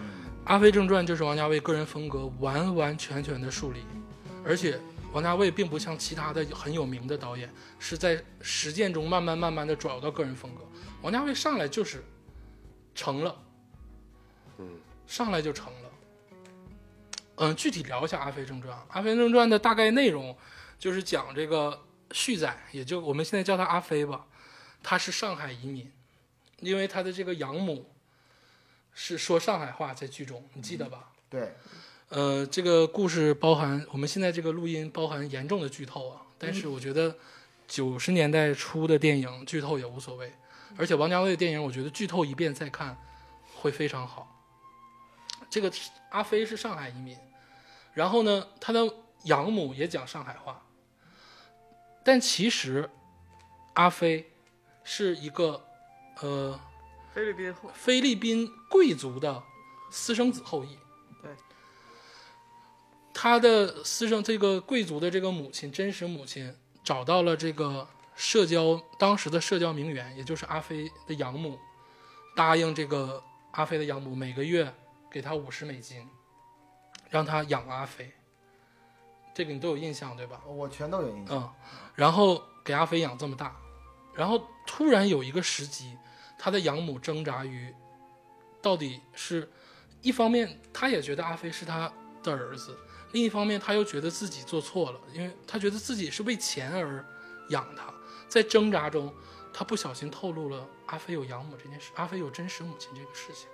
[0.46, 3.80] 阿飞正传》就是王家卫个人风格完完全全的树立，
[4.44, 4.80] 而且
[5.12, 7.48] 王家卫并不像其他的很有名的导演，
[7.80, 10.62] 是在实践中慢慢慢慢的找到个人风格。
[11.02, 12.04] 王家卫上来就是
[12.96, 13.36] 成了，
[14.58, 14.68] 嗯，
[15.06, 15.83] 上来就成了。
[17.36, 18.78] 嗯，具体聊一下《阿飞正传》。
[18.90, 20.38] 《阿飞正传》的大概内容
[20.78, 24.28] 就是讲这个旭仔，也就我们现在叫他阿飞吧，
[24.84, 25.92] 他是上海移民，
[26.60, 27.90] 因为他的这个养母
[28.94, 31.10] 是说上海话，在剧中你记得吧？
[31.30, 31.56] 对，
[32.10, 37.18] 呃，这个故事包含我们现在这个录音包含严重的剧透啊，但是我觉得
[37.68, 40.32] 九十年代初的电影剧透也无所谓，
[40.78, 42.96] 而且王家卫的电影，我觉得剧透一遍再看
[43.56, 44.33] 会非常好。
[45.54, 45.72] 这个
[46.10, 47.16] 阿飞是上海移民，
[47.94, 48.92] 然后呢，他的
[49.26, 50.60] 养母也讲上海话，
[52.04, 52.90] 但其实
[53.76, 54.32] 阿飞
[54.84, 55.64] 是一个
[56.22, 56.60] 呃
[57.14, 59.44] 菲律宾后菲律宾贵族的
[59.92, 60.76] 私生子后裔。
[61.22, 61.30] 对，
[63.14, 66.52] 他的私生这个贵族的这个母亲，真实母亲
[66.84, 71.60] 找到了这个社交当时的社交名媛，也就是阿飞的养母，
[72.36, 74.74] 答应这个阿飞的养母每个月
[75.14, 76.10] 给他五十美金，
[77.12, 78.12] 让他养阿飞。
[79.32, 80.42] 这个你都有印象对吧？
[80.48, 81.38] 我全都有印象。
[81.38, 81.54] 嗯，
[81.94, 83.56] 然后给阿飞养这么大，
[84.16, 85.96] 然后突然有一个时机，
[86.38, 87.72] 他的养母挣扎于，
[88.60, 89.48] 到底是，
[90.02, 91.92] 一方面他也觉得阿飞是他
[92.24, 92.76] 的儿子，
[93.12, 97.06] 另一方面他又觉得自己做错了，因为他觉得自己是为钱而
[97.50, 97.94] 养他，
[98.28, 99.14] 在挣扎中，
[99.54, 103.48] 他不小心透露了阿飞有养母这件事，阿飞有真实母亲这个事情。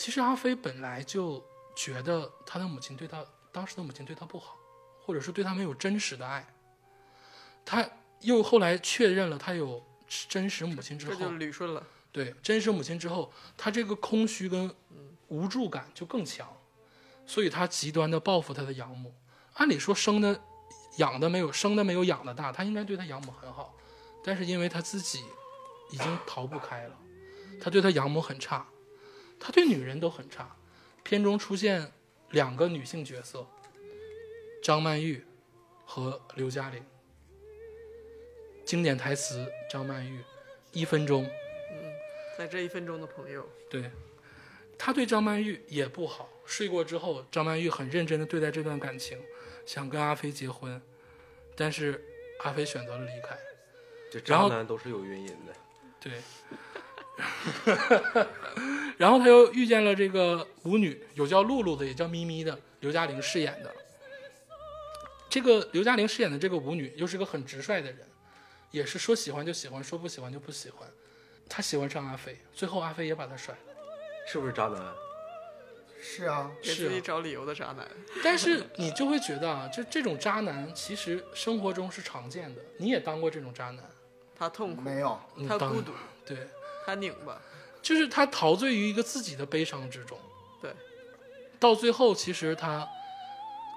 [0.00, 1.44] 其实阿飞本来就
[1.76, 3.22] 觉得他的母亲对他
[3.52, 4.56] 当时的母亲对他不好，
[4.98, 6.54] 或者是对他没有真实的爱。
[7.66, 7.86] 他
[8.20, 9.84] 又后来确认了他有
[10.26, 11.86] 真实母亲之后这就，捋顺了。
[12.10, 14.74] 对真实母亲之后，他这个空虚跟
[15.28, 16.48] 无助感就更强，
[17.26, 19.14] 所以他极端的报复他的养母。
[19.56, 20.40] 按理说生的
[20.96, 23.76] 养的没有生的没有养的大，他应该对他养母很好，
[24.24, 25.22] 但是因为他自己
[25.90, 26.96] 已经逃不开了，
[27.60, 28.66] 他对他养母很差，
[29.40, 30.54] 他对女人都很差。
[31.02, 31.90] 片中出现
[32.30, 33.44] 两个女性角色，
[34.62, 35.24] 张曼玉
[35.84, 36.84] 和刘嘉玲。
[38.64, 40.22] 经典台词：张曼玉，
[40.70, 41.28] 一分钟。
[42.38, 43.90] 在这一分钟的朋友，对，
[44.78, 46.28] 他对张曼玉也不好。
[46.46, 49.18] 睡过之后，张曼玉很认真的对待这段感情，
[49.66, 50.80] 想跟阿飞结婚，
[51.56, 52.02] 但是
[52.40, 53.36] 阿飞选择了离开。
[54.10, 55.54] 这渣男都是有原因的。
[56.00, 56.22] 对，
[59.00, 63.74] 然后他又遇见了这个舞女，有叫露露的，也叫咪咪的，刘嘉玲饰演的。
[65.26, 68.06] 这个刘嘉玲饰演的这个舞女，又是个很直率的人，
[68.70, 70.86] 也是说喜欢就喜欢，说不喜欢就不喜欢。
[71.48, 73.60] 她喜欢上阿飞，最后阿飞也把她甩了。
[74.26, 74.92] 是不是渣男？
[76.02, 77.88] 是啊，给自己找理由的渣男。
[78.22, 82.60] 但是你就会觉得啊，就这种渣男，其实生活中是常见的。
[82.76, 83.82] 你也当过这种渣男，
[84.36, 85.92] 他痛苦，没有，他孤独，
[86.26, 86.46] 对，
[86.84, 87.40] 他拧巴，
[87.82, 90.18] 就是他陶醉于一个自己的悲伤之中。
[90.60, 90.74] 对，
[91.58, 92.88] 到最后其实他，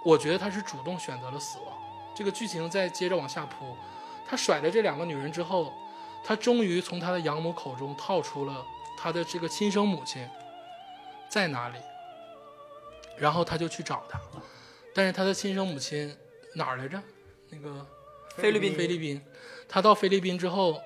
[0.06, 1.68] 我觉得他是主动选择了死亡。
[2.16, 3.76] 这个剧情再接着往下铺，
[4.28, 5.74] 他甩了这两个女人之后，
[6.24, 8.66] 他终于从他的养母口中套出了
[8.98, 10.30] 他的这个亲生母亲
[11.28, 11.78] 在哪里，
[13.18, 14.20] 然后他就去找她，
[14.94, 16.16] 但是他的亲生母亲
[16.54, 17.02] 哪儿来着？
[17.50, 17.86] 那个
[18.36, 18.76] 菲律宾。
[18.76, 19.22] 菲律宾，
[19.68, 20.80] 他到菲律宾之后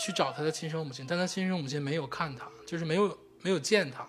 [0.00, 4.06] 去找他的亲生母亲，但他亲生母亲没有看他，就是没有没有见他。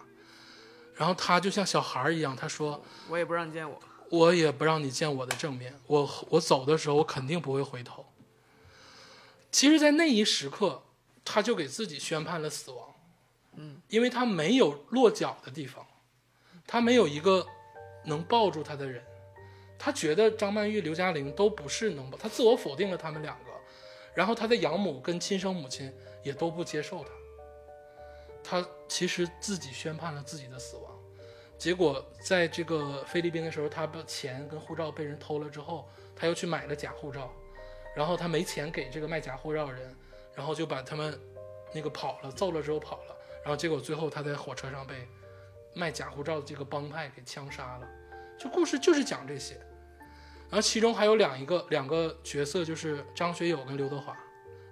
[0.96, 3.78] 然后他就像小孩儿一样，他说我也不让你见我。
[4.10, 8.06] ：“我也不让你见我的正面，我我走的时候我肯定不会回头。”
[9.52, 10.84] 其实，在那一时刻，
[11.26, 12.96] 他就给自己宣判了死亡。
[13.56, 15.86] 嗯，因为他没有落脚的地方，
[16.66, 17.46] 他没有一个
[18.06, 19.04] 能抱住他的人。
[19.80, 23.52] 他觉得张曼玉、刘嘉玲都不是能抱，他自我否定了他们两个，
[24.14, 25.92] 然后他的养母跟亲生母亲
[26.24, 27.10] 也都不接受他。
[28.44, 30.92] 他其实自己宣判了自己的死亡，
[31.58, 37.32] 结果在这个菲律宾的时候，他的钱跟护照被人偷了之后，他又去买了假护照，
[37.96, 39.96] 然后他没钱给这个卖假护照的人，
[40.36, 41.20] 然后就把他们
[41.74, 45.08] 那个跑了，揍了之后跑了，然后结果最后他在火车上被
[45.74, 47.88] 卖假护照的这个帮派给枪杀了。
[48.38, 49.56] 这故事就是讲这些，
[50.50, 54.12] 然后其中还有两一个两个角色，就是张学友跟刘德华，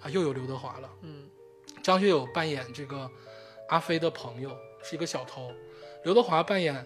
[0.02, 0.90] 啊，又有刘德华了。
[1.02, 1.30] 嗯，
[1.82, 3.10] 张学友扮演这个
[3.72, 5.50] 阿飞的朋友，是一个小偷；
[6.04, 6.86] 刘德华扮演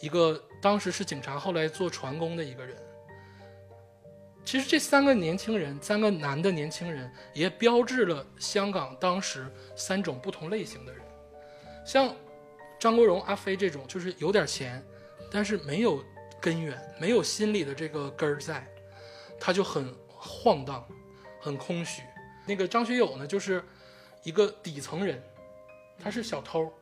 [0.00, 2.74] 一个当时是警察，后来做船工的一个人。
[4.42, 11.02] 其实这三个年轻人，三个男的年轻人，也标志了香港当时三种不同类型的人。
[11.84, 12.14] 像
[12.78, 14.82] 张国荣、阿飞这种，就是有点钱，
[15.30, 16.02] 但是没有
[16.40, 18.66] 根源，没有心里的这个根儿在，
[19.38, 20.86] 他就很晃荡，
[21.40, 22.00] 很空虚。
[22.46, 23.62] 那个张学友呢，就是
[24.22, 25.22] 一个底层人，
[25.98, 26.72] 他是小偷，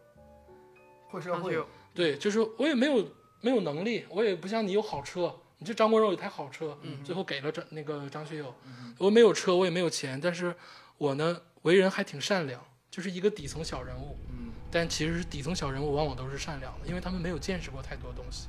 [1.09, 1.41] 混社会。
[1.41, 3.07] 张学友，对，就是我也没有
[3.41, 8.55] 没有能力，我也不像你有好车，你这张国荣有台好车，最后给了张那个张学友，
[8.99, 10.55] 我没有车，我也没有钱，但是
[10.99, 12.61] 我呢为人还挺善良，
[12.91, 14.53] 就是一个底层小人物，嗯。
[14.71, 18.49] 但其实底层小人物往往都是善良的，因为他们没有见识过太多东西。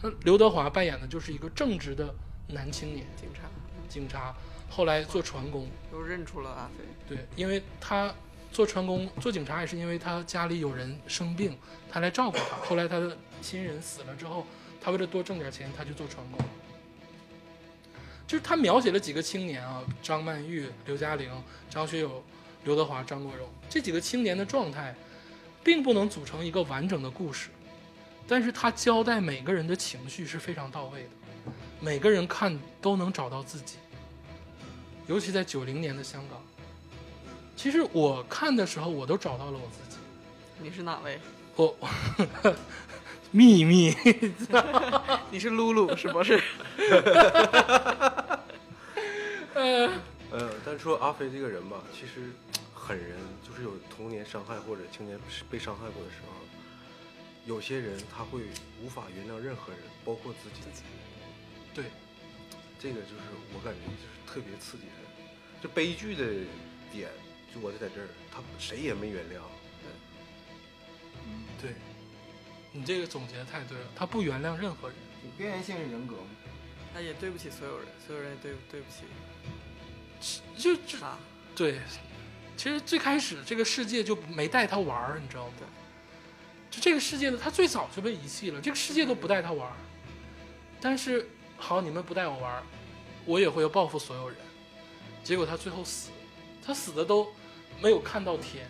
[0.00, 2.14] 那刘德华扮演的就是一个正直的
[2.46, 3.42] 男青年警察。
[3.88, 4.34] 警察，
[4.68, 6.84] 后来做船工，又认出了阿飞。
[7.08, 8.14] 对，因为他
[8.56, 11.54] 做船工、做警察也是因为他家里有人生病，
[11.90, 12.56] 他来照顾他。
[12.66, 14.46] 后来他的亲人死了之后，
[14.80, 16.40] 他为了多挣点钱，他就做船工。
[18.26, 21.30] 就是他描写了几个青年啊，张曼玉、刘嘉玲、
[21.68, 22.24] 张学友、
[22.64, 24.94] 刘德华、张国荣这几个青年的状态，
[25.62, 27.50] 并不能组成一个完整的故事，
[28.26, 31.10] 但是他交代每个人的情绪是非常到位的，
[31.78, 33.76] 每个人看都能找到自己。
[35.06, 36.42] 尤其在九零年的香港，
[37.56, 39.96] 其实我看的时候，我都找到了我自己。
[40.60, 41.18] 你是哪位？
[41.56, 41.74] 我
[43.32, 43.94] 秘密，
[45.32, 46.40] 你是露露是不是？
[49.54, 49.90] 呃，
[50.30, 52.30] 呃，但说阿飞这个人吧，其实
[52.74, 55.18] 狠人，就是有童年伤害或者青年
[55.50, 56.32] 被伤害过的时候，
[57.46, 58.42] 有些人他会
[58.82, 60.62] 无法原谅任何人，包括自己。
[61.74, 61.86] 对，
[62.78, 63.22] 这个就是
[63.54, 64.94] 我感觉就是特别刺激人。
[65.62, 66.24] 就悲剧的
[66.92, 67.08] 点
[67.54, 69.40] 就我就在这儿，他谁也没原谅。
[71.60, 71.74] 对，
[72.72, 74.96] 你这个总结的太对了，他不原谅任何人。
[75.22, 76.28] 就边缘性人格吗。
[76.92, 81.16] 他也对不起所有人，所有人也对对不起就就他。
[81.54, 81.80] 对，
[82.56, 85.54] 其实最开始这个世界就没带他玩儿，你知道吗？
[86.70, 89.76] 就这个世界呢，他最早就被遗弃了，这个世界都不带他玩儿。
[90.80, 92.62] 但是好，你们不带我玩儿，
[93.24, 94.36] 我也会要报复所有人。
[95.24, 96.10] 结果他最后死，
[96.66, 97.28] 他死的都
[97.80, 98.68] 没有看到天。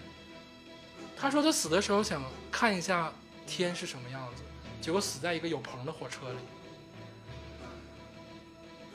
[1.17, 2.23] 他说他死的时候想
[2.53, 3.11] 看一下
[3.47, 4.43] 天是什么样子，
[4.83, 6.39] 结果死在一个有棚的火车里，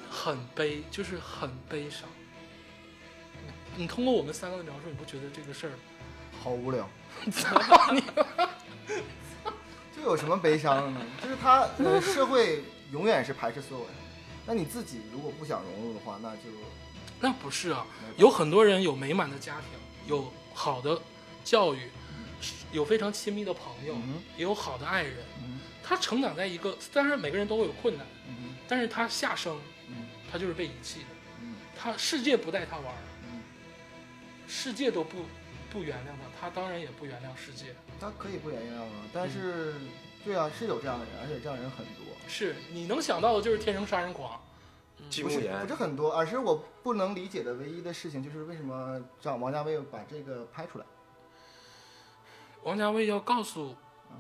[0.10, 2.08] 很悲，就是很悲伤。
[3.76, 5.74] 你通过我们三个的描述，你不觉得这个事儿
[6.39, 6.88] 好无聊。
[9.95, 11.02] 这 有什么悲伤的呢？
[11.24, 13.93] 就是他呃，社会永远是排斥所有人。
[14.45, 16.43] 那你自己如果不想融入的话，那就
[17.22, 17.86] 那不是啊，
[18.17, 19.69] 有很多人有美满的家庭，
[20.07, 20.99] 有好的
[21.43, 21.89] 教育，
[22.72, 25.17] 有非常亲密的朋友，嗯也有好的爱人。
[25.43, 31.05] 嗯他成长在一个，当然每个人都会有困难，嗯但是他下生，嗯他就是被遗弃的。
[31.41, 32.86] 嗯他世界不带他玩
[34.47, 35.26] 世界都不
[35.72, 36.09] 不原谅
[36.39, 37.76] 他，他当然也不原谅世界。
[37.99, 39.76] 他可以不原谅啊，但是
[40.26, 42.05] 对啊，是有这样的人，而且这样的人很多。
[42.28, 44.41] 是你能想到的就是天生杀人狂，
[45.12, 50.86] 不是季慕言不是很多，而是我不能理解的唯一的事情就是为什么找王家卫把这个拍出来。
[52.64, 53.76] 王家卫要告诉，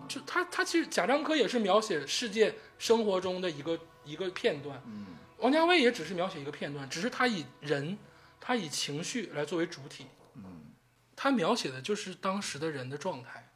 [0.07, 5.05] 就他他其实贾樟柯也是描写世界生活中的一个一个片段，嗯。
[5.37, 7.97] 王家卫也只是描写一个片段，只是他以人，
[8.39, 10.73] 他以情绪来作为主体，嗯。
[11.15, 13.51] 他描写的就是当时的人的状态。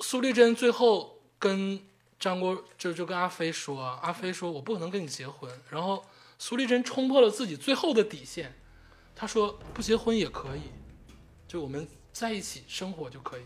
[0.00, 1.86] 苏丽珍最后跟
[2.22, 6.06] 张国就就跟阿飞说，阿飞说我不可能跟你结婚，然后
[6.38, 8.54] 苏丽珍冲破了自己最后的底线，
[9.12, 10.60] 她说不结婚也可以，
[11.48, 13.42] 就我们在一起生活就可以。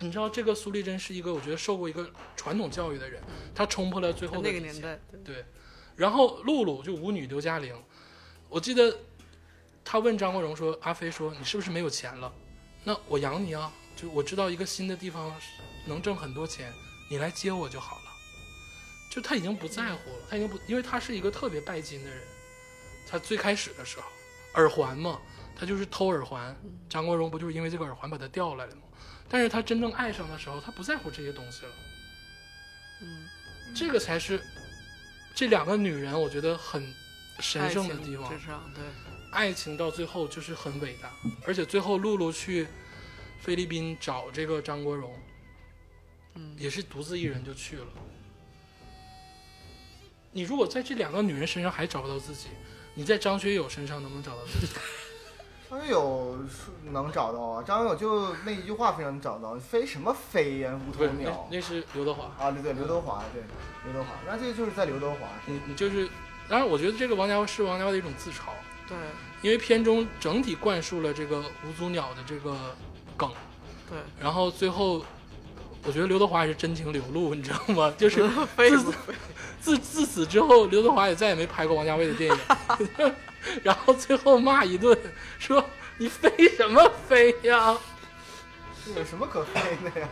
[0.00, 3.22] 你知道这个苏丽珍是一个我觉得受过一个传统教育的人，
[3.54, 5.44] 她冲破了最后的底线那个年代，对对，
[5.96, 7.74] 然后露露就舞女刘嘉玲，
[8.50, 8.94] 我记得
[9.82, 12.30] 她问张国荣说：“阿飞说你是不是没有钱了？
[12.84, 15.32] 那我养你啊，就我知道一个新的地方
[15.86, 16.72] 能挣很多钱，
[17.08, 18.02] 你来接我就好了。”
[19.10, 22.18] 就他已经不在乎了，他已经不，因为他是一个特别拜金的人。
[23.06, 24.04] 他最开始的时候，
[24.54, 25.20] 耳环嘛，
[25.54, 26.56] 他就是偷耳环，
[26.88, 28.82] 张国荣不就是因为这个耳环把他调来的吗？
[29.28, 31.72] 但是他真正爱上的时候，他不在乎这些东西了。
[33.02, 33.28] 嗯，
[33.74, 34.42] 这个才是
[35.34, 36.82] 这两个女人，我觉得很
[37.40, 38.30] 神圣的地方。
[38.74, 38.82] 对，
[39.30, 41.12] 爱情到最后就是很伟大，
[41.46, 42.66] 而且最后露露去
[43.40, 45.14] 菲律宾找这个张国荣，
[46.34, 46.54] 嗯。
[46.58, 47.86] 也是独自一人就去了。
[50.32, 52.48] 你如果在这两个女人身上还找不到自己，
[52.94, 54.72] 你在张学友身上能不能找到自己？
[55.68, 62.24] 张学友是能找到啊，张学友就那一句话非常能找到，飞什么飞呀，无不是，那头鸟那是刘德华。
[62.38, 63.42] 啊，对对，刘德华，对
[63.84, 66.06] 刘德华，那这个就是在刘德华你你就是，
[66.46, 68.50] 当然我觉得这个王家卫是王家卫的一种自嘲，
[68.86, 68.96] 对，
[69.40, 72.54] 因为片中整体灌输了这个无足鸟的这个
[73.16, 73.30] 梗，
[73.88, 75.02] 对，然后最后，
[75.84, 77.92] 我觉得刘德华也是真情流露，你知道吗？
[77.98, 78.70] 就是 自飞？
[79.60, 83.14] 自自此之后，刘德华也再也没拍过王家卫的电影，
[83.62, 84.96] 然后最后骂一顿，
[85.38, 85.64] 说
[85.98, 87.76] 你飞什么飞呀？
[88.84, 90.08] 这有什么可飞的呀？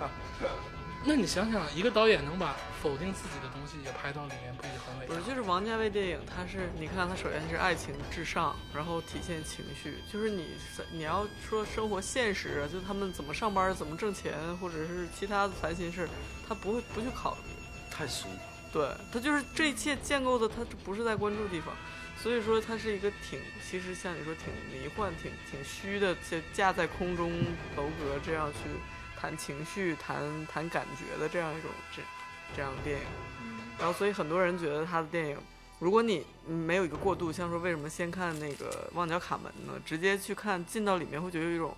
[1.03, 10.49] 那你想想，一个导演能把否定自己的东西也拍到里面，不也很伟大不是，就是王家卫电影，它是你看，它首先是爱情至上，然后体现情绪，就是你
[10.93, 16.07] 你要说生活现实，就他们怎么上班、怎么挣钱，或者是其他的烦心事，
[16.47, 17.51] 他不会不去考虑。
[17.91, 18.29] 太俗。
[18.73, 21.75] 对他就是这一切建构的，他不是在关注地方，
[22.17, 27.33] 所以说它是一个挺，其实像你说挺迷幻、挺挺虚的，就架在空中
[27.77, 28.59] 楼阁这样去
[29.21, 32.01] 谈情绪、谈谈感觉的这样一种这
[32.57, 33.07] 这样的电影。
[33.79, 35.37] 然后所以很多人觉得他的电影，
[35.79, 39.81] 如果你没有一个过渡，像说为什么先看那个《旺角卡门》呢？
[39.85, 41.77] 直接去看进到里面会觉得有一种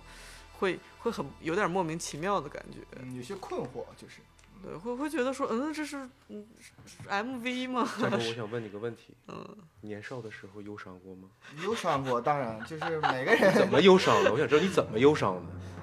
[0.59, 2.79] 会会很有点莫名其妙的感觉。
[2.99, 4.19] 嗯，有些困惑就是，
[4.63, 5.97] 对，会会觉得说，嗯，这是
[6.29, 6.45] 嗯
[6.85, 7.89] 是 MV 吗？
[7.99, 9.45] 嘉哥，我想问你个问题：嗯，
[9.81, 11.27] 年少的时候忧伤过吗？
[11.63, 14.31] 忧伤过，当然就是每个 人怎么忧伤的？
[14.31, 15.41] 我想知道你怎么忧伤的。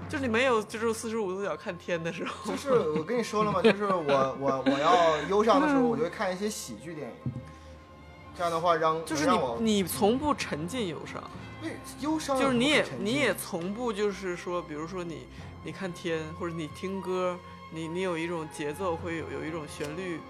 [0.08, 7.32] 就是你没有就是四十五度角看天的时候，就是我跟你说了嘛，就是我我我要忧伤的时候，我就会看一些喜剧电影，
[8.36, 11.22] 这样的话让就是你你从不沉浸忧伤，
[11.62, 15.28] 对忧伤就是你也你也从不就是说，比如说你
[15.62, 17.38] 你看天或者你听歌，
[17.70, 20.20] 你你有一种节奏会有有一种旋律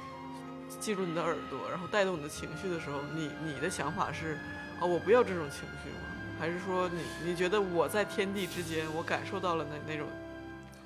[0.78, 4.38] 进入你的耳朵，然后带动你的情绪的时候，你你的想法是
[4.78, 6.07] 啊、我不要这种情绪吗？
[6.38, 10.07] 还是说你你觉得我在天地之间，我感受到了那那种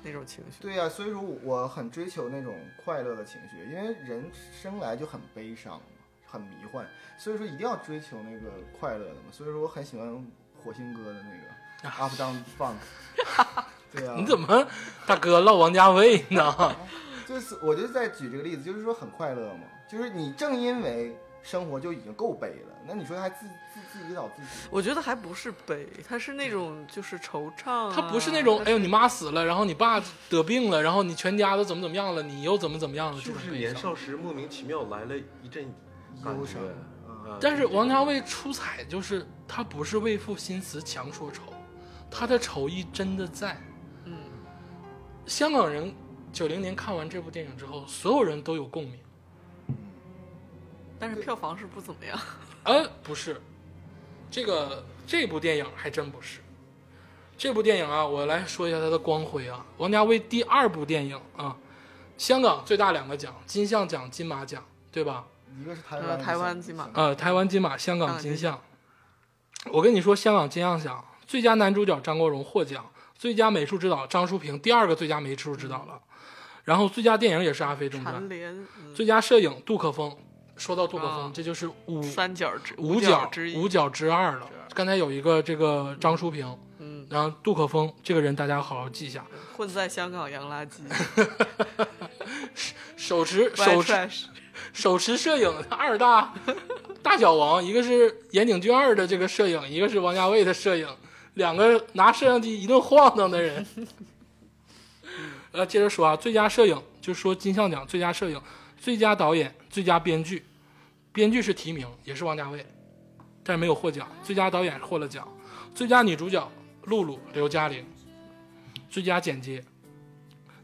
[0.03, 0.61] 那种情绪？
[0.61, 4.29] 对呀、所以说我很追求那种快乐的情绪，因为人
[4.61, 5.81] 生来就很悲伤，
[6.25, 6.85] 很迷幻，
[7.17, 9.31] 所以说一定要追求那个快乐的嘛。
[9.31, 10.25] 所以说我很喜欢
[10.61, 12.75] 火星哥的那个 Up Down Funk。
[14.17, 14.67] 你怎么
[15.05, 16.75] 大哥唠王家卫呢？
[17.27, 33.57] 就是我就在举这个例子，就是说很快乐嘛，就是你正因为生活就已经够悲了，那你说还自自自己找自己，我觉得还不是悲，他是那种就是惆怅、啊，他不是那种哎呦你妈死了，然后你爸得病了，然后你全家都怎么怎么样了，你又怎么怎么样了，是种悲伤。
[33.57, 35.63] 年少时莫名其妙来了一阵
[36.23, 36.61] 忧伤。
[37.39, 41.41] 但是王家卫出彩就是他不是为赋新词强说愁，
[42.11, 43.59] 他的愁意真的在。
[45.25, 45.93] 嗯，香港人
[46.31, 48.99] 九零年看完这部电影之后，所有人都有共鸣。
[50.99, 52.17] 但是票房是不怎么样。
[52.63, 53.41] 呃，不是，
[54.31, 56.39] 这个这部电影还真不是。
[57.37, 59.65] 这部电影啊，我来说一下它的光辉啊。
[59.77, 61.55] 王家卫第二部电影啊，
[62.17, 65.25] 香港最大两个奖，金像奖、金马奖，对吧？
[65.59, 68.61] 一个是台呃湾，台湾金马呃，台湾金马，香港金像。
[69.71, 72.89] 我跟你说，香港金像奖最佳男主角张国荣获奖，
[73.25, 75.99] 最佳美术指导张淑平第二个最佳美术指导了，
[76.63, 78.29] 然后最佳电影也是《阿飞正传
[78.93, 80.15] 最佳摄影杜可风。
[80.55, 81.31] 说到杜可风，啊。
[81.33, 84.47] 这就是五三角之五角之一，五角之二了。
[84.75, 86.45] 刚才有一个这个张淑平，
[86.77, 89.25] 嗯，嗯，然后杜可风这个人大家好好记一下，
[89.57, 90.81] 混在香港洋垃圾。
[92.95, 94.09] 手持手持
[94.71, 96.31] 手持摄影二大
[97.01, 100.87] 大小王，一个是《岩井俊二》的这个摄影，一个是王家卫的摄影，
[101.35, 103.65] 两个拿摄像机一顿晃荡的人。
[105.51, 108.41] 呃，接着说啊，最佳摄影就说金像奖最佳摄影、
[108.77, 110.45] 最佳导演、最佳编剧，
[111.13, 112.65] 编剧是提名，也是王家卫，
[113.43, 114.05] 但是没有获奖。
[114.21, 115.25] 最佳导演获了奖，
[115.73, 116.51] 最佳女主角
[116.83, 117.85] 露露刘嘉玲，
[118.89, 119.63] 最佳剪接，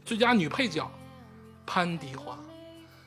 [0.04, 0.90] 最佳女配角
[1.64, 2.38] 潘迪华。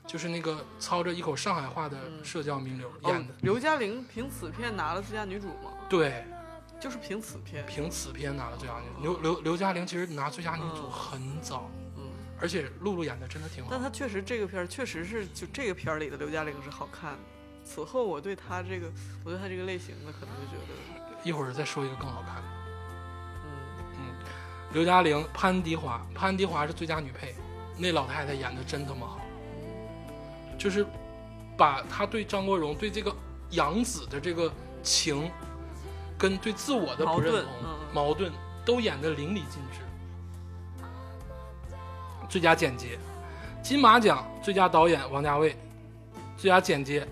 [0.08, 5.72] 就是那个操着一口上海话的社交名流哦演的，，刘嘉玲凭此片拿了最佳女主吗？
[5.90, 6.24] 对，
[6.86, 9.02] 就是凭此片，凭此片拿了最佳女主。
[9.02, 11.68] 刘刘刘嘉玲其实拿最佳女主嗯很早，
[11.98, 12.04] 嗯，
[12.40, 13.82] 而且露露演的真的挺好但。
[13.82, 17.20] 她确实这个片儿确实是就这个片儿里的刘嘉玲是好看的。
[17.64, 18.92] 此后我对她这个
[19.24, 22.44] 我对她这个类型的可能就觉得，一会儿再说一个更好看的。
[23.98, 24.14] 嗯，
[24.72, 27.34] 刘嘉玲、潘迪华，潘迪华是最佳女配，
[27.80, 29.22] 那老太太演的真他妈好，
[30.56, 30.86] 就是
[31.58, 33.12] 把她对张国荣对这个
[33.50, 35.32] 养子的这个情，
[36.18, 37.52] 跟对自我的不认同
[37.94, 38.32] 矛盾
[38.66, 39.82] 都演得淋漓尽致。
[42.30, 42.98] 最佳剪辑，
[43.62, 45.56] 金马奖最佳导演王家卫，
[46.36, 47.08] 最佳剪接，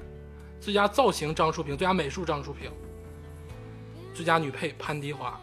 [0.59, 2.71] 最佳造型张淑平，最佳美术张淑平，
[4.13, 5.39] 最佳女配潘迪华，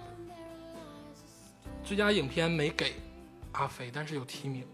[1.85, 2.95] 最佳影片没给
[3.53, 4.67] 阿飞，但是有提名。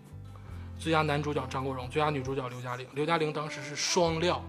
[0.78, 2.86] 最佳男主角张国荣，最佳女主角刘嘉玲。
[2.92, 4.42] 刘嘉玲当时是双料，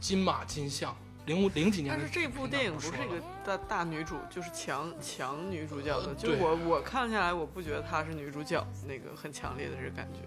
[0.00, 0.96] 金马金像，
[1.26, 1.94] 零五零几年。
[1.96, 6.08] 但是这部电影不是一个大大女主，就是强强女主角的。
[6.08, 10.20] 呃就我我看下来，我不觉得她是女主角那个很强烈的这个感觉，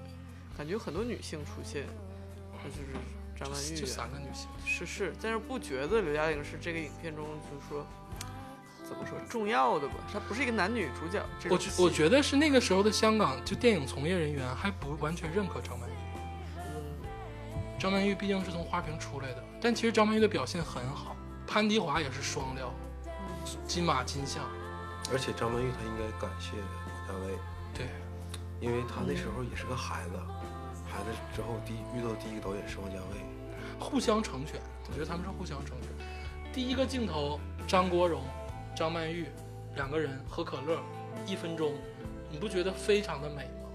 [0.57, 1.85] 感觉有很多女性出现，
[2.63, 2.87] 那就是
[3.37, 4.47] 张曼玉三个女性。
[4.65, 7.85] 是是，但是不觉得刘嘉玲是这个影片中就是说
[8.83, 9.95] 怎么说重要的吧？
[10.11, 11.23] 她不是一个男女主角。
[11.49, 15.93] 我觉我觉得是那个时候的香港，就电影从业人员还不完全认可张曼玉。
[17.77, 21.15] 嗯张曼玉毕竟是从花瓶出来的，但其实张曼玉的表现很好。
[21.45, 22.73] 潘迪华也是双料，
[23.67, 24.43] 金马金像。
[25.11, 27.33] 而且张曼玉她应该感谢王家卫，
[27.73, 27.85] 对，
[28.59, 30.17] 因为她那时候也是个孩子，
[30.85, 33.23] 孩子之后第遇到第一个导演是王家卫，
[33.79, 34.59] 互相成全，
[34.89, 35.89] 我觉得他们是互相成全。
[36.51, 38.23] 第一个镜头，张国荣、
[38.75, 39.27] 张曼玉
[39.75, 40.81] 两个人喝可乐，
[41.25, 41.73] 一分钟，
[42.29, 43.69] 你不觉得非常的美吗？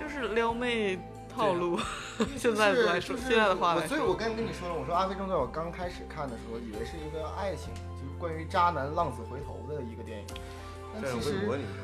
[0.00, 0.98] 就是撩妹
[1.34, 1.78] 套路。
[2.36, 10.26] 现在来说现在的话所以，说我跟跟你说了，我说《阿飞正传》，我刚开始看的时候，以为是一个爱情，就是关于渣男浪子回头的一个电影。
[10.94, 11.82] 但这样其实，会模拟一下。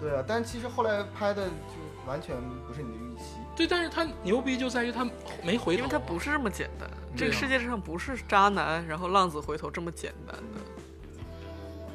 [0.00, 3.36] 对啊，但其实后来拍的就完全不是你的预期。
[3.56, 5.08] 对，但是他牛逼就在于他
[5.42, 10.60] 没回头，因为他不是这么简单，这个世界上不是渣男然后浪子回头这么简单的。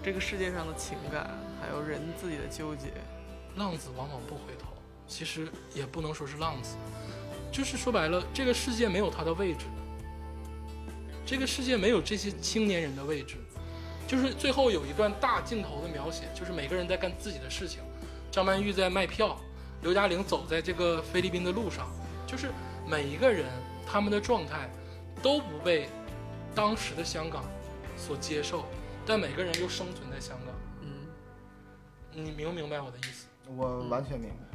[0.01, 1.29] 这个世界上的情感，
[1.61, 2.87] 还有人自己的纠结，
[3.57, 4.68] 浪子往往不回头，
[5.09, 6.77] 其实也不能说是浪子，
[7.51, 9.65] 就是说白了，这个世界没有他的位置，
[11.25, 13.35] 这个世界没有这些青年人的位置，
[14.07, 17.81] 就是最后有一段大镜头的描写，就是每个人在干自己的事情，
[18.31, 19.35] 张曼玉在卖票，
[19.81, 21.89] 刘嘉玲走在这个菲律宾的路上，
[22.27, 22.51] 就是
[22.87, 23.47] 每一个人
[23.85, 24.69] 他们的状态
[25.21, 25.89] 都不被
[26.53, 27.43] 当时的香港
[27.97, 28.63] 所接受，
[29.05, 31.07] 但每个人又生存在香港，嗯。
[32.13, 33.27] 你明不明白我的意思？
[33.55, 34.48] 我完全明白。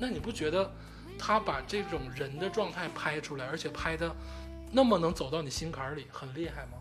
[0.00, 0.72] 嗯，那你不觉得
[1.18, 4.10] 他把这种人的状态拍出来，而且拍的
[4.72, 6.78] 那么能走到你心坎儿里，很厉害吗？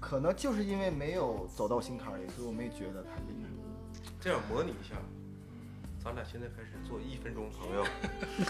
[0.00, 3.48] 可能就是因为没有走到心坎里，所以我没觉得他厉害。
[4.20, 4.94] 这样模拟一下，
[6.02, 7.84] 咱俩现在开始做一分钟朋友，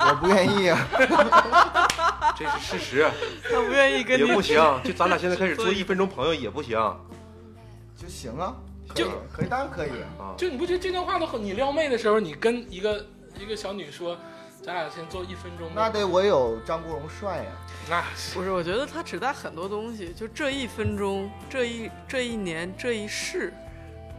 [0.00, 0.78] 我不愿意啊。
[2.38, 3.10] 这是事实，
[3.50, 4.56] 他不愿意跟你也不行。
[4.84, 6.78] 就咱俩现在开始做一分钟朋友也不行
[7.96, 8.56] 就行啊，
[8.94, 9.90] 就，可以，当然可以。
[10.18, 10.34] 啊。
[10.36, 11.42] 就你不觉得这段话都很？
[11.42, 13.06] 你撩妹的时候，你跟一个
[13.38, 14.16] 一个小女说，
[14.62, 17.44] 咱俩先做一分钟，那得我有张国荣帅呀、
[17.88, 18.02] 那
[18.34, 23.52] 不是，我觉得他只带很多东西，就这一分钟，这一这一年，这一世，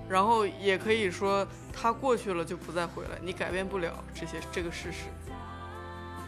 [0.07, 5.05] 然后也可以说他过去了就不再回来，你改变不了这些这个事实。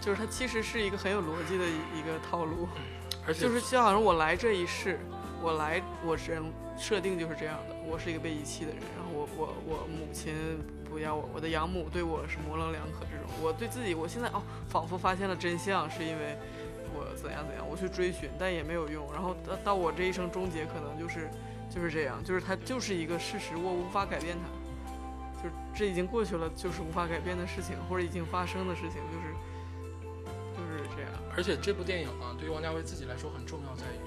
[0.01, 2.67] 就是他其实是一个很有逻辑的一一个套路，
[3.27, 4.99] 而且就是就好像我来这一世，
[5.43, 6.43] 我来我人
[6.75, 10.33] 设定就是这样的，我是一个被遗弃的人，然后我我我母亲
[10.83, 16.37] 不要我，我的养母对我是模棱两可这种，我对自己我现在哦仿佛发现了真相，是因为
[16.93, 21.29] 我怎样怎样，我去追寻，但也没有用，然后到到我这一生终结，可能就是
[21.69, 29.33] 就是这样，就是它就是一个事实，我无法改变它，就这已经过去了，就是无法改变的事情，或者已经发生的事情，就是
[30.55, 31.11] 就是这样。
[31.35, 33.97] 而且这部电影啊，对于王家卫自己来说很重要，在于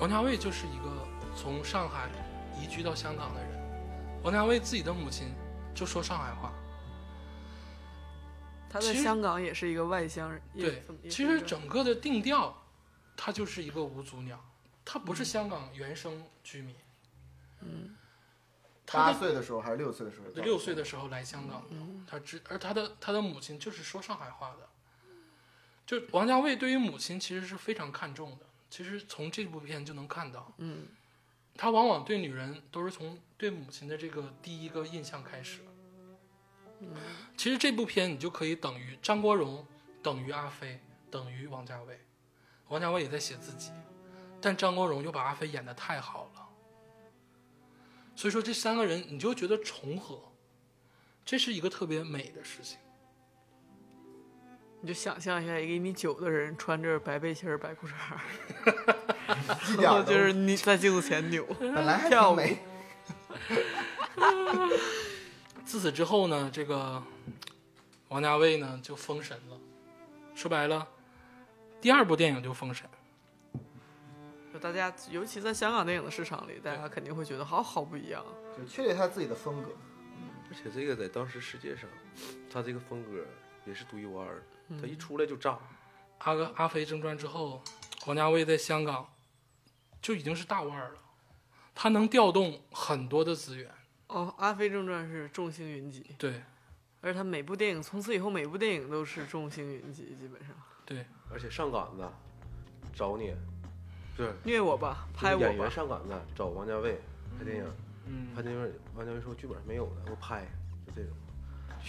[0.00, 0.90] 王家卫就是一个
[1.36, 2.08] 从上海
[2.62, 4.22] 移居到香港的人。
[4.22, 5.34] 王家卫自己的母亲
[5.74, 6.52] 就说上海话。
[8.70, 10.40] 他在香港也是一个外乡人。
[10.54, 12.56] 对其实整个的定调，
[13.16, 14.42] 他就是一个无足鸟，
[14.84, 16.74] 他不是香港原生居民。
[17.60, 17.96] 嗯
[18.84, 20.26] 他八岁的时候还是六岁的时候？
[20.42, 24.68] 六岁的时候来香港的，嗯他只而他的他的母亲就是说上海话的。
[25.84, 30.86] 就王家卫对于母亲其实是非常看重的，其实从这部片就能看到，嗯
[31.54, 35.60] 他往往对女人都是从对母亲的这个第一个印象开始。
[36.80, 36.96] 嗯
[37.36, 39.64] 其实这部片你就可以等于张国荣，
[40.02, 40.80] 等于阿飞，
[41.10, 42.00] 等于王家卫。
[42.68, 43.70] 王家卫也在写自己，
[44.40, 46.48] 但张国荣又把阿飞演得太好了。
[48.16, 50.32] 所以说这三个人你就觉得重合，
[51.24, 52.78] 这是一个特别美的事情。
[54.80, 58.20] 你就想象一下，一个一米九的人穿着白背心儿、白裤衩儿，
[59.72, 61.44] 一点儿就是你在镜子前扭。
[61.60, 62.58] 本来还跳美，
[65.64, 67.02] 自此之后呢，这个
[68.08, 69.56] 王家卫呢就封神了。
[70.34, 70.86] 说白了，
[71.80, 72.88] 第二部电影就封神。
[74.52, 78.22] 就大家，尤其在香港电影的市场里，大家肯定会觉得好好不一样。
[78.56, 79.70] 就确立他自己的风格。
[80.50, 81.88] 而且这个在当时世界上，
[82.52, 83.24] 他这个风格
[83.64, 84.42] 也是独一无二的。
[84.68, 85.58] 嗯他一出来就炸，
[86.18, 87.62] 阿哥《阿飞正传》之后，
[88.06, 89.06] 王家卫在香港
[90.02, 90.98] 就已经是大腕儿了，
[91.74, 93.70] 他能调动很多的资源。
[94.08, 96.42] 哦，《阿飞正传》是众星云集，对。
[97.00, 100.50] 而且他每部电影从此以后每部电影都是众星云集，基本上。
[100.84, 102.06] 对，而且上杆子
[102.92, 103.34] 找你，
[104.16, 104.30] 对。
[104.44, 107.00] 虐我吧，拍我演员吧，上杆子找王家卫
[107.38, 107.64] 拍电影，
[108.06, 108.34] 嗯。
[108.34, 110.46] 拍电影，王家卫说剧本没有的，我拍，
[110.86, 111.16] 就这种。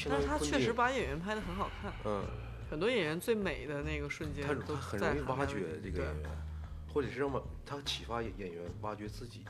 [0.09, 2.23] 但是他确实把演员拍的很好看，嗯，
[2.71, 6.31] 很多演员最美的那个瞬间他都他很在容易挖掘这个演员，
[6.93, 9.45] 或者是让我他启发演演员挖掘自己。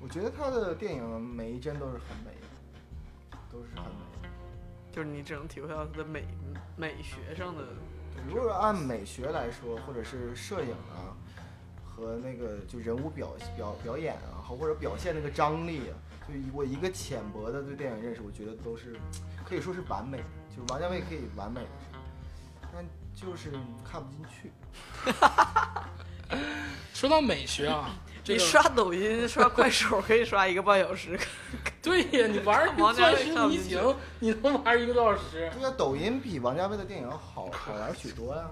[0.00, 3.90] 我觉得他的电影每一帧都是很美的，都是很美
[4.22, 4.28] 的。
[4.92, 6.24] 就是你只能体会到他的美
[6.76, 7.64] 美学上的。
[8.26, 11.12] 如果按美学来说，或者是摄影啊，
[11.84, 15.94] 和那个就人物表表表演啊，或者表现那个张力啊，
[16.26, 18.96] 就以我一个浅薄的对电影认识，我觉得都是
[19.44, 20.16] 可以说是完美，
[20.48, 21.68] 就是王家卫可以完美的，
[22.72, 22.82] 但
[23.16, 23.50] 就是
[23.82, 24.52] 看不进去。
[26.92, 27.90] 说到美学啊，
[28.22, 31.18] 这个你刷抖音、刷快手可以刷一个半小时，
[31.82, 35.50] 对呀，你玩王家卫钻石迷行，你能玩一个多小时？
[35.54, 38.42] 对呀，抖音比王家卫的电影好好玩许多呀。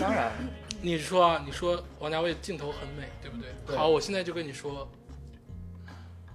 [0.00, 0.32] 当然，
[0.80, 3.54] 你说啊，你说王家卫镜头很美，对不对？
[3.66, 4.88] 对好，我现在就跟你说，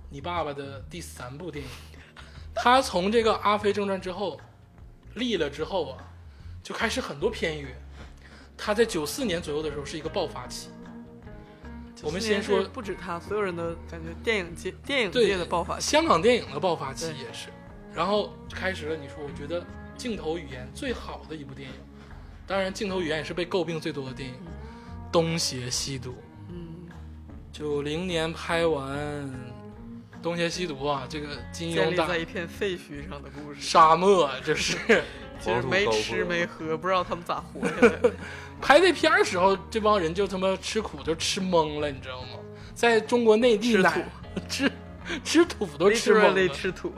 [0.09, 1.71] 你爸爸的第三部电影，
[2.53, 4.39] 他从这个《阿飞正传》之后
[5.15, 5.97] 立了之后啊，
[6.67, 7.67] 就开始很多片约。
[8.57, 10.67] 他在九四年左右的时候是一个爆发期。
[12.03, 15.89] 我们先说不止他，所有人都感觉电影界电影界的爆发期。
[15.89, 17.47] 香港电影的爆发期也是，
[17.93, 18.97] 然后开始了。
[18.97, 19.65] 你说，我觉得
[19.95, 21.75] 镜头语言最好的一部电影，
[22.45, 24.35] 当然镜头语言也是被诟病最多的电影，
[25.09, 26.11] 《东邪西毒》。
[26.49, 26.89] 嗯，
[27.53, 28.97] 九零年拍完
[30.21, 34.77] 《东邪西毒》啊，这个金庸大在一片废墟上的故事，沙漠，这是
[35.39, 38.11] 其实没吃没喝，不知道他们咋活下来的。
[38.61, 42.39] 拍这片儿时候，这帮人就他妈吃苦就吃懵了，你知道吗？
[42.73, 43.89] 在中国内地吃土
[44.49, 44.71] 吃
[45.23, 46.53] 吃土都吃懵了。
[46.53, 46.93] 吃土，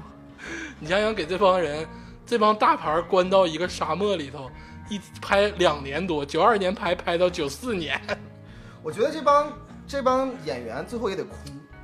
[0.79, 1.87] 你想想，给这帮人，
[2.25, 4.49] 这帮大牌儿关到一个沙漠里头，
[4.89, 7.99] 一拍两年多，九二年拍拍到九四年，
[8.83, 9.53] 我觉得这帮
[9.87, 11.35] 这帮演员最后也得哭，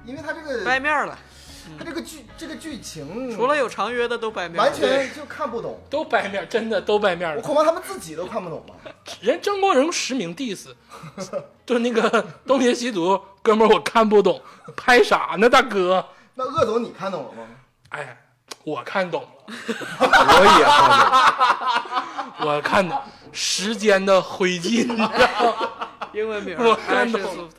[0.06, 1.18] 因为他这个掰面了。
[1.78, 7.38] 他这个剧这个剧情，除了有长约的都白面，完全就看不懂， 都白面，真的都白面了。
[7.38, 8.76] 我恐怕他们自己都看不懂吧。
[9.22, 10.68] 人张国荣实名 diss，
[11.66, 12.10] 就那个
[12.46, 14.42] 《东邪西毒》，哥们儿我看不懂，
[14.76, 16.06] 拍啥呢，大哥？
[16.36, 17.48] 那恶总你看懂了吗？
[17.90, 18.18] 哎，
[18.64, 20.90] 我看懂了，我也看
[22.40, 23.02] 懂，我看懂
[23.32, 25.70] 时间的灰烬，你知道吗？
[26.14, 27.50] 英文名我看懂。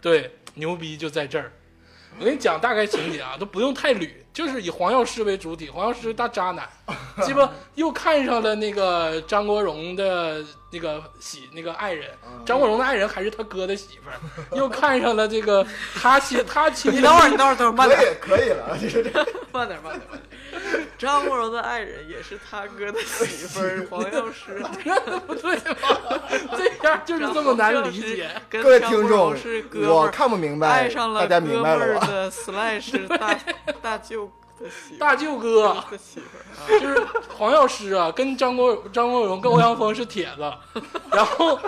[0.00, 1.52] 对，牛逼就在这儿。
[2.18, 6.68] 我跟你讲大概情节啊，都不用太捋，就是以黄药师为主体，黄药师大渣男，
[7.24, 12.10] 鸡巴又看上了那个张国荣的那个媳那个爱人，
[12.46, 19.10] 张国荣的爱人还是他哥的媳妇儿，又看上了这个他妻他妻，你等会儿，你等会儿，等会儿，慢可点，以可以了，这是这
[19.50, 20.61] 慢点，慢点，慢点。
[21.02, 24.62] 张国荣的爱人也是他哥的媳妇儿， 黄药师。
[25.26, 26.78] 不对吧？
[26.80, 28.30] 这样就是这么难理解。
[28.48, 33.36] 跟各位张国听众荣是，哥们我儿，看不明白，爱上了大家哥们明白了的 slash 大
[33.82, 34.30] 大舅
[34.60, 36.80] 的媳妇大舅哥的媳妇儿啊。
[36.80, 37.04] 就是
[37.36, 40.52] 黄药师啊，跟张国张国荣跟欧阳锋是铁子，
[41.10, 41.58] 然后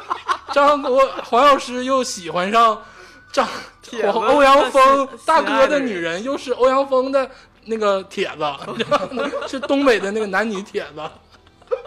[0.53, 2.81] 张国黄药师又喜欢上
[3.33, 3.49] 张
[4.29, 7.29] 欧阳锋大哥的女人，又是欧阳锋的
[7.67, 8.45] 那个帖子，
[9.49, 11.03] 是东北的那个男女帖子。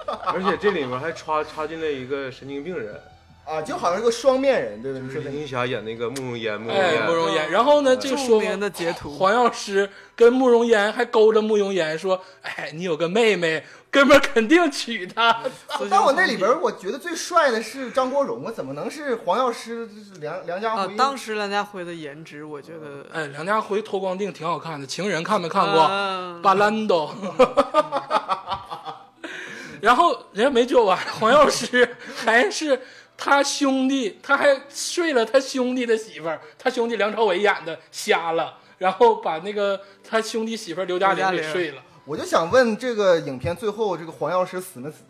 [0.25, 2.99] 而且这里面还插插进了一个神经病人，
[3.45, 4.99] 啊，就好像是个双面人，对吧？
[5.01, 7.51] 你说的就是林青霞演那个慕容嫣，慕容哎，嫣慕容嫣。
[7.51, 13.63] 然后呢，这个著说名的截图，黄药师跟慕容嫣还勾着慕容嫣说：“哎，你有个妹妹，
[13.97, 15.41] 哥们儿肯定娶她。
[15.89, 19.89] 但我那里边儿我觉得最帅的是张国荣啊，怎么能是黄药师？
[20.19, 25.87] 梁梁家辉？，啊当时梁家辉的颜值，我觉得”哎，梁家辉脱光腚挺好看的，《情人》看没看过？
[25.89, 27.13] 嗯巴兰多。
[29.81, 32.79] 然后人家没说完，黄药师还是
[33.17, 41.81] 他兄弟，他还睡了他兄弟的媳妇儿，他兄弟梁朝伟演的瞎了，然后把那个他兄弟媳妇儿刘嘉玲给睡了。
[42.07, 45.03] 我就想问，这个影片最后这个黄药师死没死？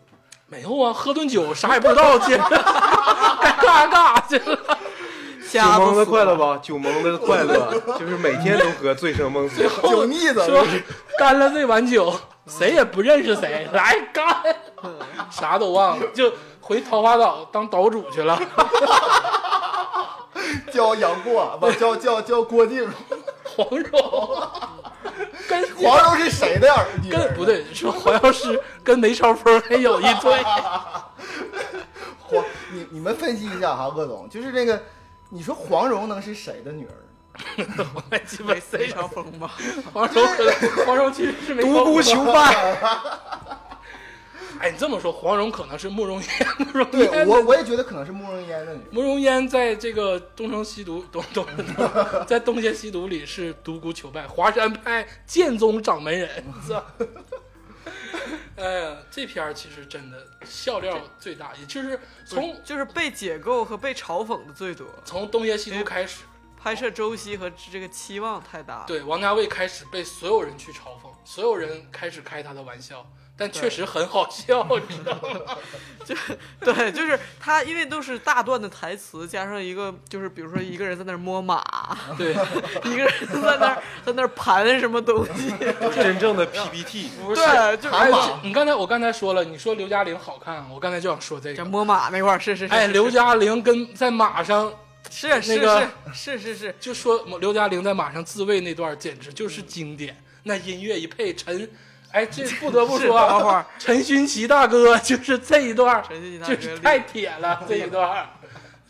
[0.48, 4.58] 没有啊，喝顿酒啥也不知道，该干啥干啥去了。
[5.48, 6.58] 酒蒙的子快乐吧？
[6.60, 9.62] 酒蒙的快乐，就是每天都喝，醉生梦死。
[9.82, 10.66] 酒腻子说
[11.16, 12.12] 干了这碗酒，
[12.46, 14.26] 谁也不认识谁，来干，
[15.30, 18.36] 啥都忘了，就回桃花岛当岛主去了。
[20.72, 22.88] 叫杨过，不叫叫叫郭靖。
[23.44, 23.90] 黄蓉
[25.48, 30.42] 跟黄蓉是谁的儿跟不对，说黄药师跟梅超风还有一对。
[32.20, 34.80] 黄，你你们分析一下哈，鄂总，就是这个，
[35.30, 36.92] 你说黄蓉能是谁的女儿？
[38.70, 39.52] 梅超风吧，
[39.92, 40.26] 黄蓉
[40.84, 42.76] 黄蓉其实是梅超独孤风求败，
[44.60, 48.86] 哎，你这么说，黄蓉可能是慕容嫣，慕容对嫣我我也觉得可能是慕容嫣的女儿。
[48.90, 56.44] 慕容嫣在这个东成西毒东东东在东邪西毒里是独孤求败，华山派剑宗掌门人。
[56.66, 56.84] 是吧
[58.56, 64.84] 哎呀，这片儿其实真的笑料最大，也就是从就是被解构和被嘲讽的最多。
[65.04, 66.24] 从东邪西毒开始，
[66.60, 68.84] 拍摄周期和这个期望太大了。
[68.86, 75.56] 对王家卫开始被所有人去嘲讽，所有人开始开他的玩笑，但确实很好笑， 你知道吗？
[76.04, 76.14] 就
[76.60, 81.62] 对，就是他，因为都是大段的台词，加上一个就是比如说一个人在那儿摸马，
[82.16, 82.32] 对，
[82.84, 83.12] 一个人
[83.42, 85.54] 在那儿在那儿盘什么东西。
[85.94, 87.10] 真正的 PPT。
[87.22, 87.40] 不是。
[87.40, 91.56] 对，就哎哎，你刚才我刚才说了，你说刘嘉玲好看，我刚才就想说这个。
[91.56, 94.72] 这摸马那块儿是是是，哎，刘嘉玲跟在马上
[95.10, 101.70] 是是那个是是是是，就说刘嘉玲在马上自慰那段简直就是经典，那音乐一配，陈，
[102.12, 108.28] 哎，这 不得不说啊，等会 儿陈勋奇大哥就是这一段，陈勋奇大哥就是太铁了这一段。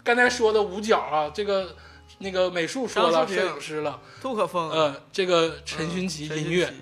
[0.05, 1.77] 刚才说的五角啊，这个
[2.19, 6.73] 那个美术说了，摄影师了，杜可风，呃，这个陈勋奇音乐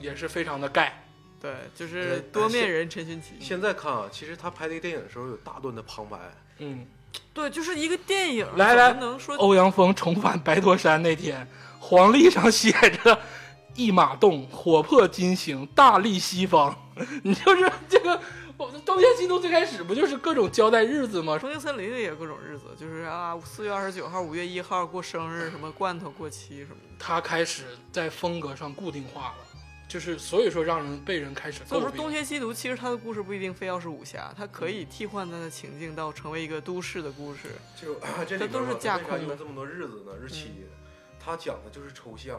[0.00, 1.04] 也是非常的盖，
[1.40, 3.30] 对，就是多面人陈勋奇。
[3.40, 6.18] 现在看啊，其实他拍这个电影的时候有大段的旁白，
[6.58, 6.86] 嗯。
[7.34, 11.46] 对，就是一个电影，来来能说欧阳锋重返白驼山那天，
[11.78, 13.18] 黄历上写着
[13.74, 16.76] “一马动，火破金星，大利西方”。
[17.24, 18.20] 你就是这个，
[18.58, 21.38] 我们东邪西毒最开始不就是各种交代日子吗？
[21.38, 26.96] 重庆森林里也有各种日子，就是啊，四月二十九号、五月一号过生日，什么罐头过期什么的。
[26.98, 29.36] 他开始在风格上固定化了，
[29.88, 31.90] 就是所以说让人被人开始所以说。
[31.90, 37.48] 东邪西毒其实他的故事不一定非要是武侠，它可以替换它的情境到成为一个都市的故事。
[37.74, 37.94] 就
[38.26, 40.12] 这里边都是吧为啥架空的用这么多日子呢？
[40.20, 40.50] 日期，
[41.18, 42.38] 他讲的就是抽象，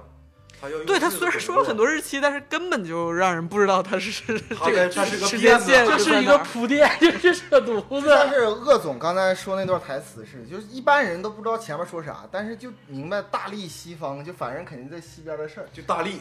[0.85, 4.23] 对，他虽然说了很多日期，但是根本就让人不知道他是
[4.65, 8.07] 这个时间线这是一个铺垫， 就是扯犊子。
[8.09, 15.67] 但是鄂总刚才说那段台词是，就是一般人都不知道前面说啥，但是就明白大力西方，就反正肯定在西边的事儿。
[15.73, 16.19] 就大力，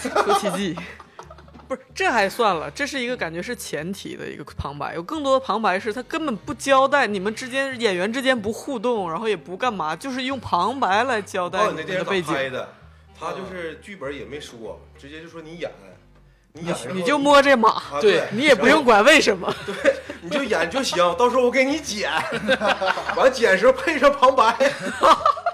[0.00, 0.76] 出 奇迹。
[1.68, 12.68] 不是，这还算了，这是一个感觉是前提的一个旁白，有更多的旁白是他根本不交代，你们之间演员之间不互动，然后也不干嘛，就是用旁白来交代告诉你那电影咋拍景，的，
[13.18, 15.70] 他就是剧本也没说，直接就说你演，
[16.52, 19.52] 你你就摸这马，对，你也不用管为什么。
[19.66, 22.10] 对你就演就行，到时候我给你剪，
[23.16, 24.56] 完剪时候配上旁白。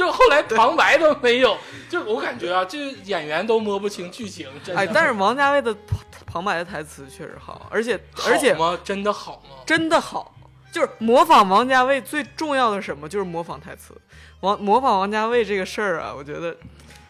[0.00, 1.54] 就后来旁白都没有，
[1.90, 4.80] 就我感觉啊，这演员都摸不清剧情，真的。
[4.80, 5.76] 哎，但是王家卫的
[6.24, 8.56] 旁白的台词确实好，而且而且？
[8.82, 9.56] 真的好吗？
[9.66, 10.34] 真的好，
[10.72, 13.06] 就是模仿王家卫最重要的什么？
[13.06, 13.94] 就是模仿台词。
[14.40, 16.56] 王模仿王家卫这个事儿啊，我觉得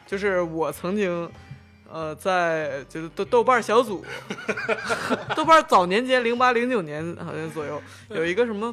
[0.04, 1.30] 就是我曾经。
[1.92, 4.04] 呃，在就是豆豆瓣小组，
[5.34, 8.72] 豆瓣早年间零八零九年好像左右有一个什么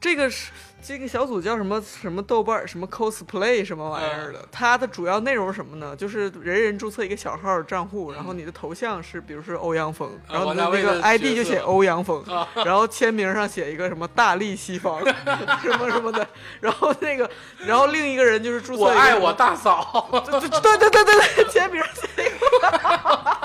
[0.00, 5.94] 这个是这个小组叫什么什么豆瓣什么 cosplay 什么玩意儿的，它的主要内容是什么呢？
[5.96, 12.46] 就是人人注册一个小号账户，然后你的头像是比如说欧阳锋，然后你的那个 ID 就写欧阳锋，啊。
[12.64, 15.00] 然后签名上写一个什么大力西方
[15.62, 16.26] 什么什么的，
[16.60, 17.28] 然后那个
[17.58, 23.37] 然后另一个人就是注册我爱我大嫂， 对对对对对对，签名写一个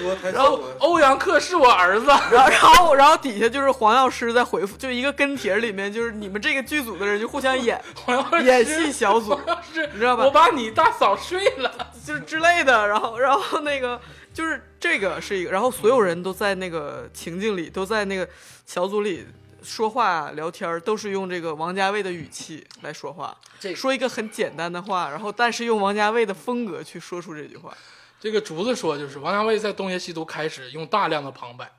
[0.00, 9.38] 说台词然后欧阳克是我儿子， 然后，然后，然后底下就是黄药师在回复，就一个跟帖里面，就是你们这个剧组的人就互相演 黄药师演戏小组，
[9.72, 11.72] 是，你知道吧我把你大嫂睡了，
[12.04, 12.88] 就是之类的。
[12.88, 14.00] 然后，然后那个
[14.32, 18.28] 就是这个是一个，然后所有人都在那个情境里，都在那个
[18.66, 19.26] 小组里
[19.62, 27.72] 说话聊天，都是用这个王家卫的语气来说话，这说一个很简单的话，然后但是用王家卫的风格去说出这句话。
[28.20, 31.72] 这个竹子说，就是王家卫在《东邪西毒》开始用大量的旁白，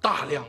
[0.00, 0.42] 大量，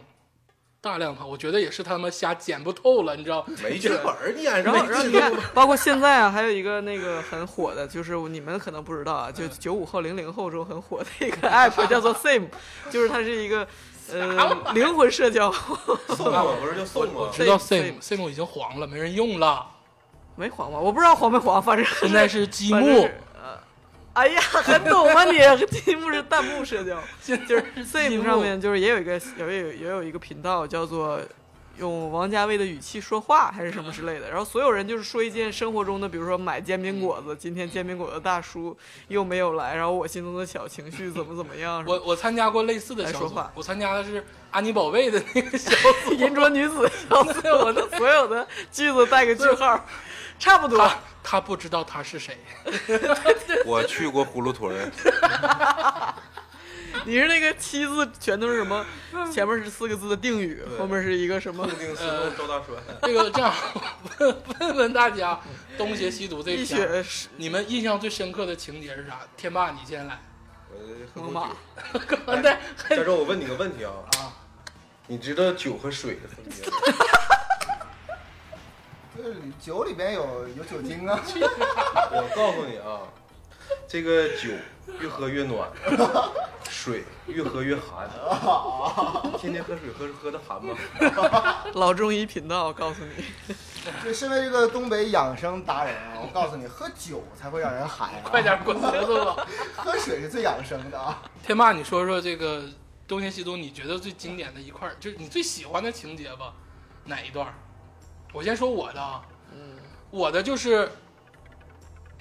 [0.79, 3.45] 大量旁，我觉得也是他们瞎剪不透了，你知道？
[3.61, 12.47] 没剧本儿，你演然后，然后没你看，包括现在啊，还有一个那个很火的，就是你们可能不知道啊，就九五后、零零后中很火的一个 app 叫做 Sim，
[12.89, 13.67] 就是它是一个
[14.13, 15.51] 呃灵魂社交，
[16.15, 16.45] 送吗？
[16.61, 17.29] 不是就送吗？
[17.33, 19.67] 知道 Sim Sim Sim 已经黄了，没人用了，
[20.37, 20.79] 没黄吧？
[20.79, 23.09] 我不知道黄没黄，反正现在是积木
[24.13, 25.39] 哎呀，很懂吗你？
[25.67, 31.19] 题目是弹幕社交， 就是 Sim 上面就是也有一个有有也有一个频道叫做。
[31.77, 34.29] 用王家卫的语气说话，还是什么之类的。
[34.29, 41.83] 然后所有人就是说一件生活中的，比如说买煎饼果子，今天煎饼果子大叔又没有来，然后我心中的小情绪怎么怎么样。
[41.87, 45.71] 我我参加过类似的小组来说话，我参加的是安妮宝贝的那个小
[46.03, 49.83] 组， 银镯女子，小子，我的所有的句子带个句号，
[50.37, 50.87] 差不多。
[51.23, 52.37] 他他不知道他是谁，
[53.65, 54.91] 我去过葫芦屯，
[57.05, 58.85] 你是那个七字全都是什么？
[59.31, 61.71] 前面是四个字的定语，后面是一个什么固？
[61.71, 62.75] 定思路赵大栓。
[63.03, 63.53] 这个这样
[64.19, 65.33] 问问问大家，
[65.77, 69.19] 《东邪西毒》这一片儿，血你们印象最深刻的情节是啥？
[69.37, 70.19] 天霸，你先来。
[71.13, 71.49] 我猛犸。
[72.25, 72.59] 刚才
[72.89, 74.33] 加州，我问你个问题啊啊，
[75.07, 76.77] 你知道酒和水的分别吗？
[79.15, 79.23] 这
[79.59, 81.19] 酒里边有 有酒精啊，
[82.11, 83.01] 我告诉你啊，
[83.87, 84.49] 这个酒
[84.99, 85.69] 越喝越暖，
[86.69, 88.09] 水越喝越寒。
[89.37, 90.75] 天天喝水喝喝的寒吗？
[91.73, 93.55] 老中医频道告诉你，
[94.03, 99.47] 就身为这个东北养生达人啊，我告诉你，喝酒才会让人寒啊，快点滚犊子吧！
[99.75, 101.21] 喝水是最养生的啊。
[101.43, 102.61] 天霸，你说说这个
[103.07, 106.53] 《东邪西毒》，你觉得最经典的一块，就是你最喜欢的情节吧？
[107.05, 107.53] 哪一段儿？
[108.33, 109.21] 我先说我的啊，
[109.53, 109.77] 嗯，
[110.09, 110.89] 我的就是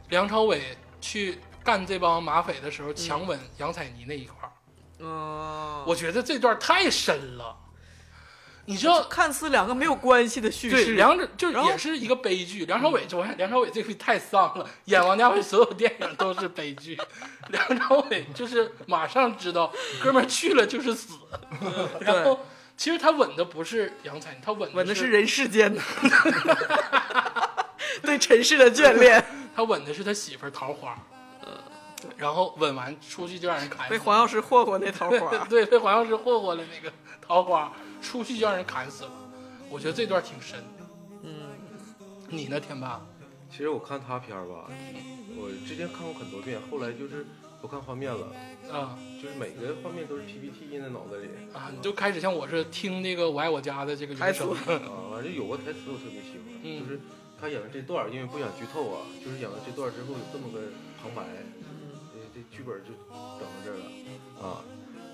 [0.08, 4.52] 梁朝伟去干这帮马匪的时候强吻杨采妮那一块儿，
[4.98, 7.56] 嗯，我觉得这段太深了。
[8.66, 12.66] 你知道，看似两个没有关系的叙对，事，梁就是然后也是一个悲剧。
[12.66, 16.96] 梁朝伟，我看梁朝伟这回太丧了，演王家卫所有电影都是悲剧。
[17.48, 21.14] 梁朝伟就是马上知道，哥们儿去了就是死。
[22.00, 22.38] 然后
[22.80, 25.82] 其实他吻的不是杨采妮，他吻是吻的是人世间的，
[28.00, 29.22] 对尘世的眷恋。
[29.54, 30.96] 他吻的是他媳妇儿桃花。
[32.16, 36.90] 然后吻完出去就让人砍死被黄药师霍霍那桃花， 对，被黄药师霍霍了那个
[37.20, 37.70] 桃花，
[38.00, 39.10] 出去就让人砍死了。
[39.68, 40.86] 我觉得这段挺深的。
[41.24, 41.50] 嗯，
[42.28, 42.98] 你呢，天霸？
[43.50, 44.70] 其实我看他片儿吧，
[45.36, 47.26] 我之前看过很多遍，后来就是
[47.60, 48.32] 不看画面了，
[48.72, 51.28] 啊就是每个画面都是 PPT 印在脑子里。
[51.52, 54.44] 啊，你就开始像我是听那个《我爱我家》的这个台词。
[54.72, 57.00] 啊，反正有个台词我特别喜欢，嗯就是
[57.40, 60.68] 他演了这段儿，因为不想剧透啊，就是演了这段儿之后有这么个
[61.02, 61.24] 旁白，
[62.12, 64.64] 这这剧本就整到这儿了啊。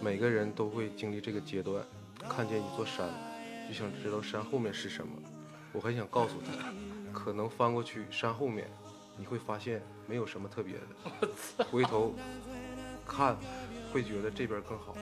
[0.00, 1.82] 每个人都会经历这个阶段，
[2.28, 3.08] 看见一座山，
[3.66, 5.12] 就想知道山后面是什么。
[5.72, 6.72] 我很想告诉他，
[7.12, 8.70] 可能翻过去山后面，
[9.16, 12.14] 你会发现没有什么特别的，回头
[13.06, 13.36] 看
[13.92, 14.94] 会觉得这边更好。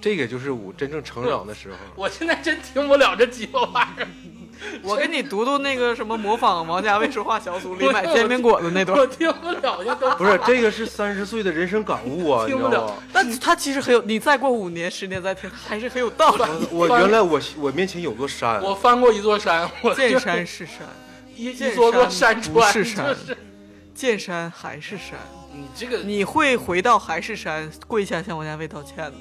[0.00, 1.76] 这个就是我真正成长的时候。
[1.94, 4.08] 我现在真听不了这鸡巴玩意儿，
[4.82, 12.94] 我给你读读那个什么模仿王家卫说话小组里 买煎饼果子那段我，听不了，就都不是，这个是三十岁的人生感悟啊， 你听不了知道吗？
[13.12, 16.42] 但他其实很有，你再过五年、十年再听，还是很有道理。
[16.72, 20.78] 我我原来我我面前有座山，我翻过一座山，我见山是山，
[21.42, 23.36] 一见一座座山山川，不是山就是
[23.94, 25.18] 见山还是山。
[25.52, 29.12] 你这个你会回到还是山，跪下向王家卫道歉的。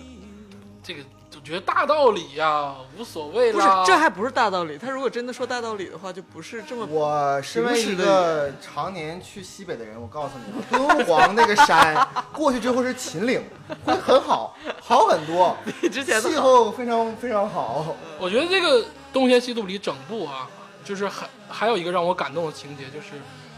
[0.84, 1.04] 这个
[1.36, 4.78] 我觉得大道理呀，无所谓不是。，这还不是大道理。
[4.78, 13.42] 他如果真的说大道理的话，就不是这么我身为一个常年去西北的人，我告诉你，敦煌那个山过去之后是秦岭，
[13.84, 16.36] 会很好，好很多， 比之前的气。
[16.36, 17.96] 候非常非常好。
[18.20, 18.80] 我觉得这个
[19.12, 20.48] 《东邪西毒》里整部啊，
[20.92, 23.12] 就是还还有一个让我感动的情节，就是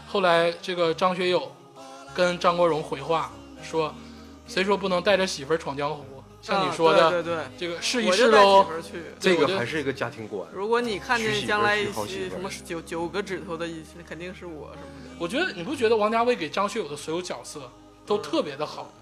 [0.06, 1.50] 后来这个张学友
[2.14, 3.92] 跟张国荣回话说，
[4.46, 6.04] 谁说不能带着媳妇儿闯江湖？
[6.40, 8.64] 像你说的，啊对对对，这个试一试喽。
[9.18, 10.48] 这个还是一个家庭观。
[10.52, 13.66] 如果你看见将来娶好媳妇儿什么九九个指头的，
[14.08, 15.10] 肯定是我什么的。
[15.18, 17.68] 我觉得你不觉得王家卫给张学友的所有角色
[18.06, 18.92] 都特别的好，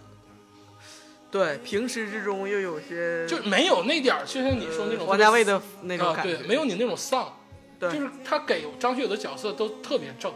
[1.31, 7.37] 对，平时之中又有些就没有那点儿，就像你说那种呃王家卫的那种啊，感觉，对，没有你那种丧，
[7.83, 10.33] 对就是他给张学友的角色都特别正，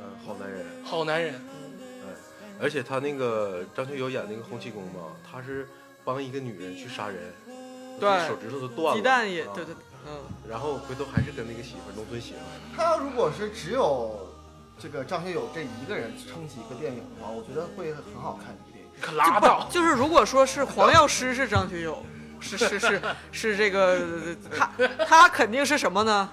[0.00, 0.66] 嗯，好男人。
[0.84, 1.40] 好男人。
[2.60, 5.66] 而且他那个张学友演那个洪七公嘛，他是
[6.04, 7.32] 帮一个女人去杀人，
[7.98, 9.74] 对手指头都断了，鸡蛋也啊对对，
[10.06, 12.44] 嗯，然后回头还是跟那个媳妇儿农村媳妇儿。
[12.76, 14.28] 他要如果是只有
[14.78, 18.90] 这个张学友这一个人撑起一个电影的话，我觉得会很好看一个电影。
[19.00, 22.04] 可拉倒，就是如果说是黄药师是张学友，
[22.40, 23.02] 是是是
[23.32, 24.02] 是这个
[24.54, 24.70] 他
[25.06, 26.30] 他肯定是什么呢？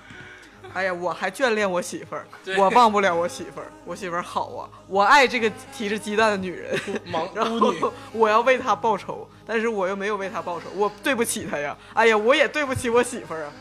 [0.74, 2.28] 哎呀，我还眷恋我媳妇儿，
[2.58, 7.82] 我忘不了我媳妇儿，我媳妇儿好啊，我爱这个提着鸡蛋的女人， 忙然后孤女，
[8.14, 13.52] 我要为她报仇，但是我又没有为她报仇，我对不起她呀，哎呀，我也对不起我媳妇儿啊，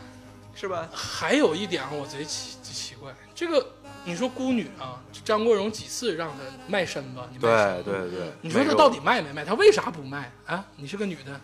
[0.55, 0.89] 是吧？
[0.93, 3.67] 还有一点啊我贼奇贼奇怪，这个
[4.05, 6.37] 你说孤女啊，张国荣几次让她
[6.69, 7.27] 卖身吧？
[7.33, 9.45] 你卖身对对对，你说她到底卖没卖？
[9.45, 10.65] 她为啥不卖啊？
[10.77, 11.41] 你是个女的，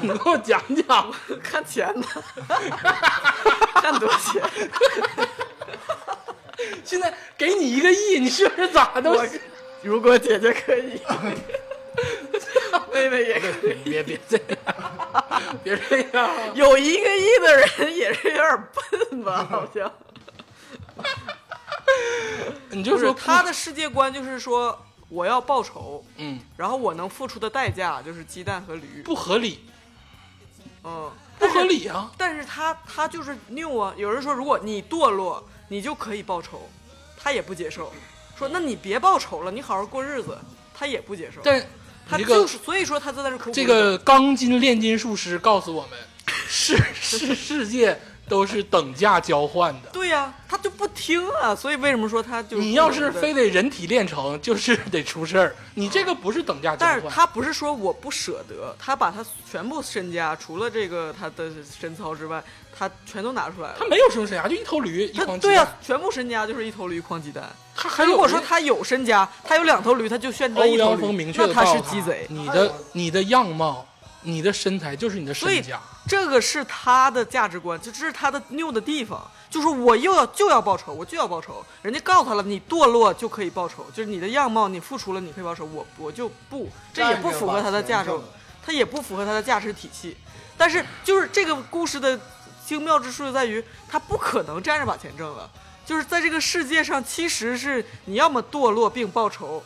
[0.00, 1.12] 你给我讲讲。
[1.42, 2.06] 看钱呢，
[3.74, 4.42] 看多少钱？
[6.84, 9.26] 现在给你一个亿，你是不是咋都我
[9.82, 11.00] 如果姐姐可以，
[12.92, 13.74] 妹妹也可以。
[13.84, 14.56] 别别这样，
[15.64, 16.30] 别这样。
[16.54, 18.68] 有一个亿的人也是有点
[19.10, 19.46] 笨吧？
[19.50, 19.92] 好像
[22.70, 29.02] 你就说就是他的世界观，就是说我要报仇，嗯然后我能付出的代价就是鸡蛋和驴。
[29.04, 29.60] 不合理，
[30.84, 32.10] 嗯，不合理啊！
[32.16, 33.92] 但是他他就是拗啊。
[33.98, 36.70] 有人说，如果你堕落，你就可以报仇，
[37.16, 37.92] 他也不接受。
[38.38, 40.38] 说那你别报仇了，你好好过日子，
[40.74, 41.42] 他也不接受。
[41.44, 41.62] 但
[42.08, 45.98] 他这个就是，所以说他在那苦苦这个钢筋炼金术师告诉我们，
[46.48, 48.00] 是是世界
[48.32, 49.90] 都是等价交换的。
[49.92, 51.54] 对呀、他就不听啊。
[51.54, 55.54] 所以为什么说他就你要是非得人体炼成，就是得出事儿。
[55.74, 62.42] 你这个不是等价交换但是，他不是说我不舍得，他把他全部身家，除了这个他的身操之外，
[62.74, 63.76] 他全都拿出来了。
[63.78, 65.50] 他没有什么身家，就一头驴，一他筐鸡蛋。
[65.50, 67.44] 对呀、全部身家就是一头驴，一筐鸡蛋。
[67.76, 72.26] 他还如果说他有身家，他有两头驴，他就选择欧一头驴，阳锋明确那他是鸡贼。
[72.30, 73.86] 你的你的样貌，
[74.22, 75.80] 你的身材就是你的身价。
[76.08, 81.64] 这个是他的价值观，就这是他的拗的地方，就是我又要就要报仇，我就要报仇。
[81.80, 85.64] 人家告诉他了，你堕落就可以报仇，就是你的样貌，你付出了，你可以报仇。
[85.66, 88.10] 我我就不，这也不符合他的价值
[88.64, 90.16] 他也不符合他的价值体系。
[90.56, 92.18] 但是就是这个故事的
[92.66, 95.48] 精妙之处就在于，他不可能站着把钱挣了。
[95.84, 99.62] 就是在这个世界上，其实是你要么堕落并报仇，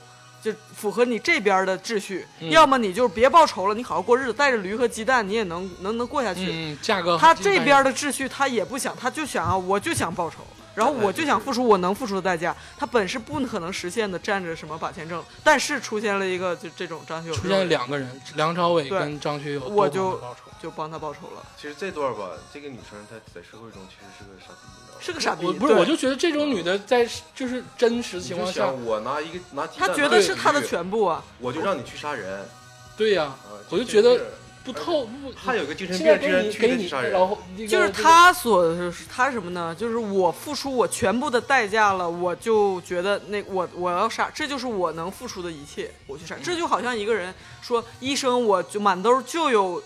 [0.53, 2.51] 就符合你这边的秩序；嗯。
[2.51, 6.49] 要么你就别报仇了，你好好过日子，带着驴和鸡蛋，你也能能能过下去。
[6.49, 10.37] 嗯，价格他这边的秩序他也不想，他就想啊，我就想报仇，
[10.77, 12.55] 然后我就想付出我能付出的代价。
[12.79, 20.21] 他本是不可能实现的，站着什么把钱挣，但是出现了一个就这种张学友出现了两个人，梁朝伟跟张学友我就。
[20.59, 25.01] 就帮他报仇了，其实这段吧，这个女生她在社会中其实是个傻逼，你知道吗？
[25.01, 25.45] 是个傻逼。
[25.45, 32.43] 我不是，我就觉得这种女的在就是真实情况下，想我拿一个拿鸡蛋，他觉得是她的，全部啊，我就让你去杀人
[32.97, 33.39] 对呀、啊！
[33.69, 34.25] 我就觉得这
[34.67, 35.33] 不透不。
[35.33, 38.75] 他有个精神病，居然去杀人，然后那个就是他所
[39.09, 39.73] 他什么呢？
[39.73, 46.35] 就是我付出我全部的代价了，我就觉得那我我要杀，这就是我能付出的一切，我去杀。
[46.43, 47.33] 这就好像一个人
[47.63, 49.81] 说，医生我就满兜就有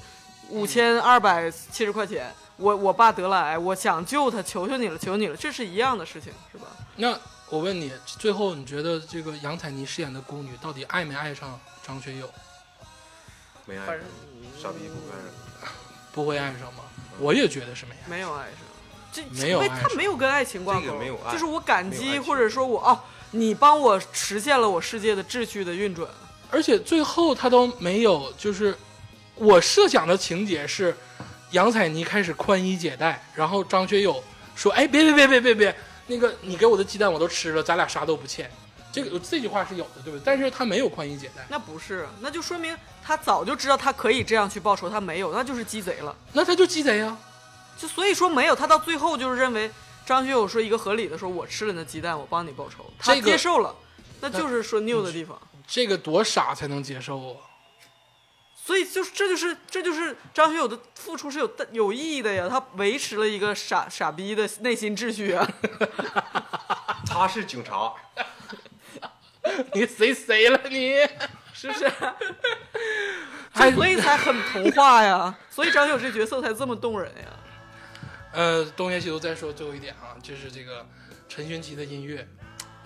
[0.49, 6.69] 五千二百七十块钱，我我爸得了癌，我想救他，求求你了，求你了，这是一样的事情，是吧？
[6.97, 7.15] 那
[7.51, 12.31] 我问你，最后你觉得这个杨采妮饰演的宫女到底爱没爱上张学友？
[13.67, 13.99] 没爱上，
[14.61, 15.73] 傻逼不会爱上。
[16.13, 16.85] 不会爱上吗？
[17.19, 18.09] 我也觉得是没爱。
[18.09, 18.55] 没有爱上，
[19.13, 22.99] 这没有因为他没有跟爱情挂钩，这个没有爱就是我感激，没有爱情或者说我哦，
[23.31, 26.09] 你帮我实现了我世界的秩序的运转。
[26.51, 28.77] 而且最后他都没有，就是
[29.37, 30.97] 我设想的情节是，
[31.53, 34.23] 杨采妮开始宽衣解带，然后张学友
[34.57, 35.77] 说：“哎，别别别别别别，
[36.09, 38.51] 那个你给我的鸡蛋我都吃了，咱俩啥都不欠。”
[38.93, 40.23] 这个这句话是有的，对不对？
[40.25, 42.77] 但是他没有宽衣解带，那不是，那就说明
[43.11, 46.17] 他早就知道他可以这样去报仇，他没有，那就是鸡贼了。
[46.33, 47.19] 那他就鸡贼啊。
[47.77, 49.69] 就所以说没有，他到最后就是认为
[50.07, 53.75] 张学友说一个合理的说，我吃了那鸡蛋，我帮你报仇，他接受了，
[54.21, 55.37] 那就是说拗的地方。
[55.67, 57.35] 这个多傻才能接受啊！
[58.65, 65.45] 所以就是这就是这就是张学友的付出是有有意义的呀，他维持了一个傻傻逼的内心秩序啊。
[67.05, 67.93] 他是警察，
[69.75, 70.95] 你谁谁了你？
[71.61, 71.91] 是不是？
[73.53, 77.37] 还所以才很童话呀， 所以张学友这角色才这么动人呀。
[78.33, 80.87] 呃，东邪西毒再说最后一点啊，就是这个
[81.29, 82.27] 陈勋奇的音乐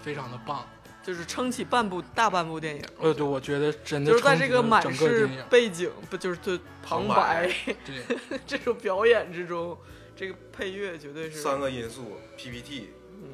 [0.02, 0.66] 非常的棒。
[1.02, 7.46] 就是撑起半部大半部电影，呃，对，我觉得真的就是在这个满是，背景，不就是对旁白
[7.84, 9.76] 对， 这种表演之中，
[10.16, 12.88] 这个配乐绝对是三个因素：PPT、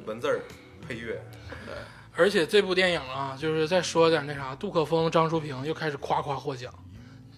[0.05, 0.41] 文字儿、
[0.85, 1.23] 配乐。
[2.15, 6.73] 而且这部电影啊，就是再说点那啥，杜可风、张淑平又开始夸夸获奖，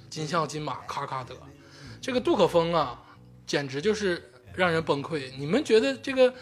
[0.10, 1.36] 金像金马咔咔得。
[2.02, 3.02] 这个杜可风啊，
[3.46, 4.22] 简直就是
[4.56, 5.32] 让人崩溃。
[5.38, 6.34] 你们觉得这个，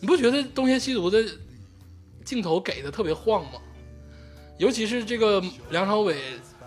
[0.00, 1.24] 你不觉得东邪西毒的
[2.24, 3.60] 镜头给的特别晃吗？
[4.58, 6.16] 尤其是这个梁朝伟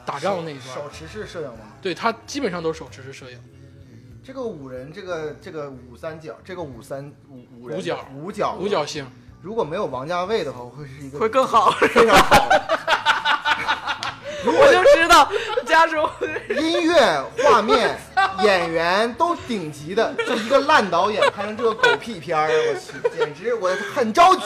[0.05, 1.73] 打仗那一段手，持式摄影吗？
[1.81, 3.39] 对他基本上都是手持式摄影。
[4.23, 9.05] 这个五人，这个这个五三角，这个五三五五人五角五角五角星，
[9.41, 11.71] 如果没有王家卫的话，会是一个会更好。
[11.71, 12.47] 非常好
[14.43, 15.29] 我就知道
[15.65, 15.95] 家属
[16.49, 17.99] 音乐、画面、
[18.43, 24.45] 演员都顶级的，就一个烂导演拍成这个狗屁片儿，我去，简直我很着急。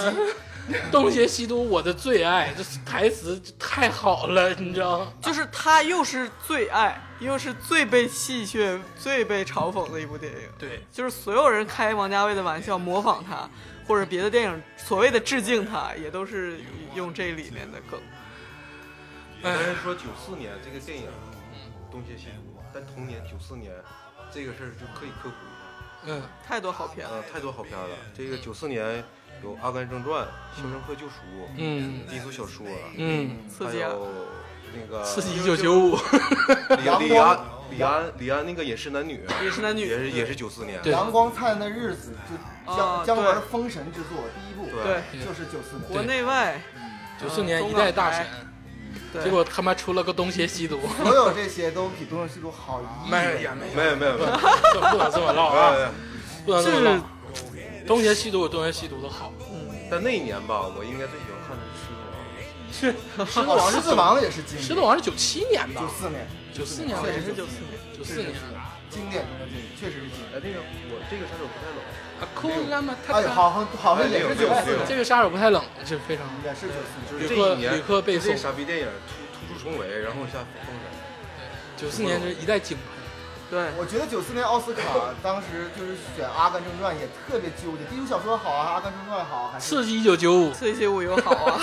[0.91, 5.07] 东邪西毒我的最爱，这台词太好了，你知道吗？
[5.21, 10.39] 就是他又是最爱，又是最被戏谑、最被嘲讽的一部电影。
[10.57, 13.47] 对，就是所有人开王家卫的玩笑，模仿他，
[13.87, 16.59] 或者别的电影所谓的致敬他，也都是
[16.95, 17.99] 用这里面的梗。
[19.43, 21.05] 有的人说九四年这个电影
[21.91, 23.71] 《东邪西毒》，但同年九四年
[24.31, 26.13] 这个事儿就可以科普一下。
[26.13, 27.17] 嗯，太多好片了。
[27.17, 27.89] 呃，太多好片了。
[28.15, 29.03] 这个九四年
[29.43, 30.23] 有《阿甘正传》
[30.55, 31.13] 《肖申克救赎》
[31.57, 32.65] 嗯低俗小说，
[32.97, 33.89] 嗯，刺激啊！
[33.89, 34.07] 还有
[34.73, 35.95] 那个刺激一九九五，
[36.69, 37.39] 李李安
[37.71, 40.81] 李安李安那个《饮食男女》也是男女，也是也是九四年。
[40.81, 45.91] 对阳光灿烂的日子，就啊姜姜文封神之作第一部，对对就是九四年。
[45.91, 46.61] 国内外，
[47.21, 48.25] 九四年一代大神，
[49.11, 53.47] 对结果他妈出了个东邪西毒， 所有这些都比《东邪西毒》好一亿没倍。
[53.75, 54.39] 没没有没有没有，
[54.73, 55.91] 这不能这么唠啊，呃
[56.45, 57.01] 不能这么唠。
[57.87, 59.31] 东邪西毒有东邪西毒的好，
[59.91, 61.19] 但那一年吧，我应该最
[62.79, 62.93] 是
[63.25, 63.57] 《狮子王》。
[63.71, 65.87] 是狮 子王也是经典，狮子王是九七年吧九？
[65.87, 67.71] 四年，九四年吧确实也是九四年。
[67.97, 68.33] 九四年。
[68.87, 70.35] 经典中的经典，确实是经典。
[70.35, 71.79] 哎，那个我这个杀手不太冷，
[72.21, 77.27] 啊，酷那么哎，他好像好像也是九四这个杀手不太冷，是非常也是九四年。
[77.27, 80.87] 就是旅客这一年旅客背诵这傻逼电影突突出重围，然后下封神。
[81.75, 82.94] 九四年是一代景喷。
[83.55, 84.81] 对，我觉得九四年奥斯卡
[85.23, 91.61] 当时就是选《阿甘正传》也特别纠结，低俗小说好啊，《阿甘正传》好还是刺激一九九五，刺激五又好啊，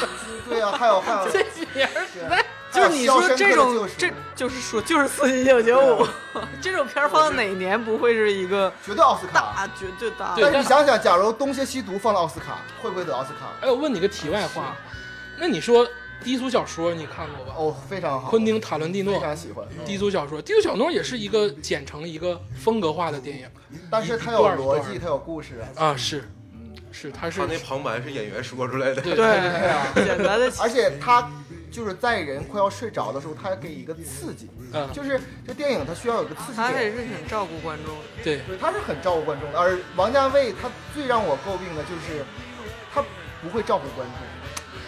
[0.49, 1.87] 对啊，还有还有这几年
[2.25, 6.09] 对就是你说这种这就是说就是四一九九五。
[6.63, 9.53] 这种片儿放到哪年不会是一个绝对奥斯卡。
[9.55, 9.69] 大。
[9.79, 10.35] 绝对大？
[10.35, 13.51] 对但是你想想，假如《东邪西毒》放了奥斯卡，会不会得奥斯卡？
[13.61, 14.75] 哎，我问你个题外话，
[15.37, 15.87] 那你说
[16.23, 17.55] 低俗小说你看过吧？
[17.57, 19.67] 哦，非常好，昆汀·塔伦蒂诺非常喜欢。
[19.85, 23.47] 低俗小说，低俗小说也是一个剪成一个风格化的电影
[23.91, 25.87] 但是它有逻辑，段它有故事啊。
[25.87, 26.29] 啊，是，
[26.91, 29.03] 是，它是他那旁白是演员说出来的。
[29.03, 31.31] 对对对啊，简单的而且他
[31.71, 36.73] 就是在人快要睡着的时候，他给一个刺激，嗯，就是这电影它需要有个刺激点。
[36.73, 39.59] 他也是很照顾观众对，他是很照顾观众的。
[39.59, 42.25] 而王家卫他最让我诟病的就是
[42.93, 43.03] 他
[43.43, 44.17] 不会照顾观众。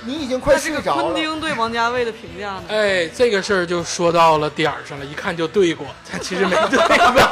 [0.06, 2.64] 你已经快睡着了，昆汀对王家卫的评价呢？
[2.68, 7.22] 哎，这个事儿就说到了点儿上了，一看就对过， 但其实没对过。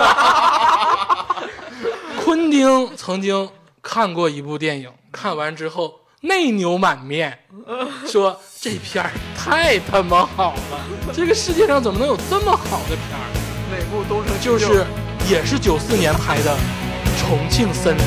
[2.24, 3.48] 昆汀曾经
[3.82, 7.38] 看过一部电影，看完之后内牛满面，
[8.06, 10.80] 说这片儿太他妈好了，
[11.12, 13.26] 这个世界上怎么能有这么好的片儿？
[13.70, 14.86] 哪部东成就就是
[15.28, 16.54] 也是九四年拍的
[17.20, 18.04] 《重庆森林》。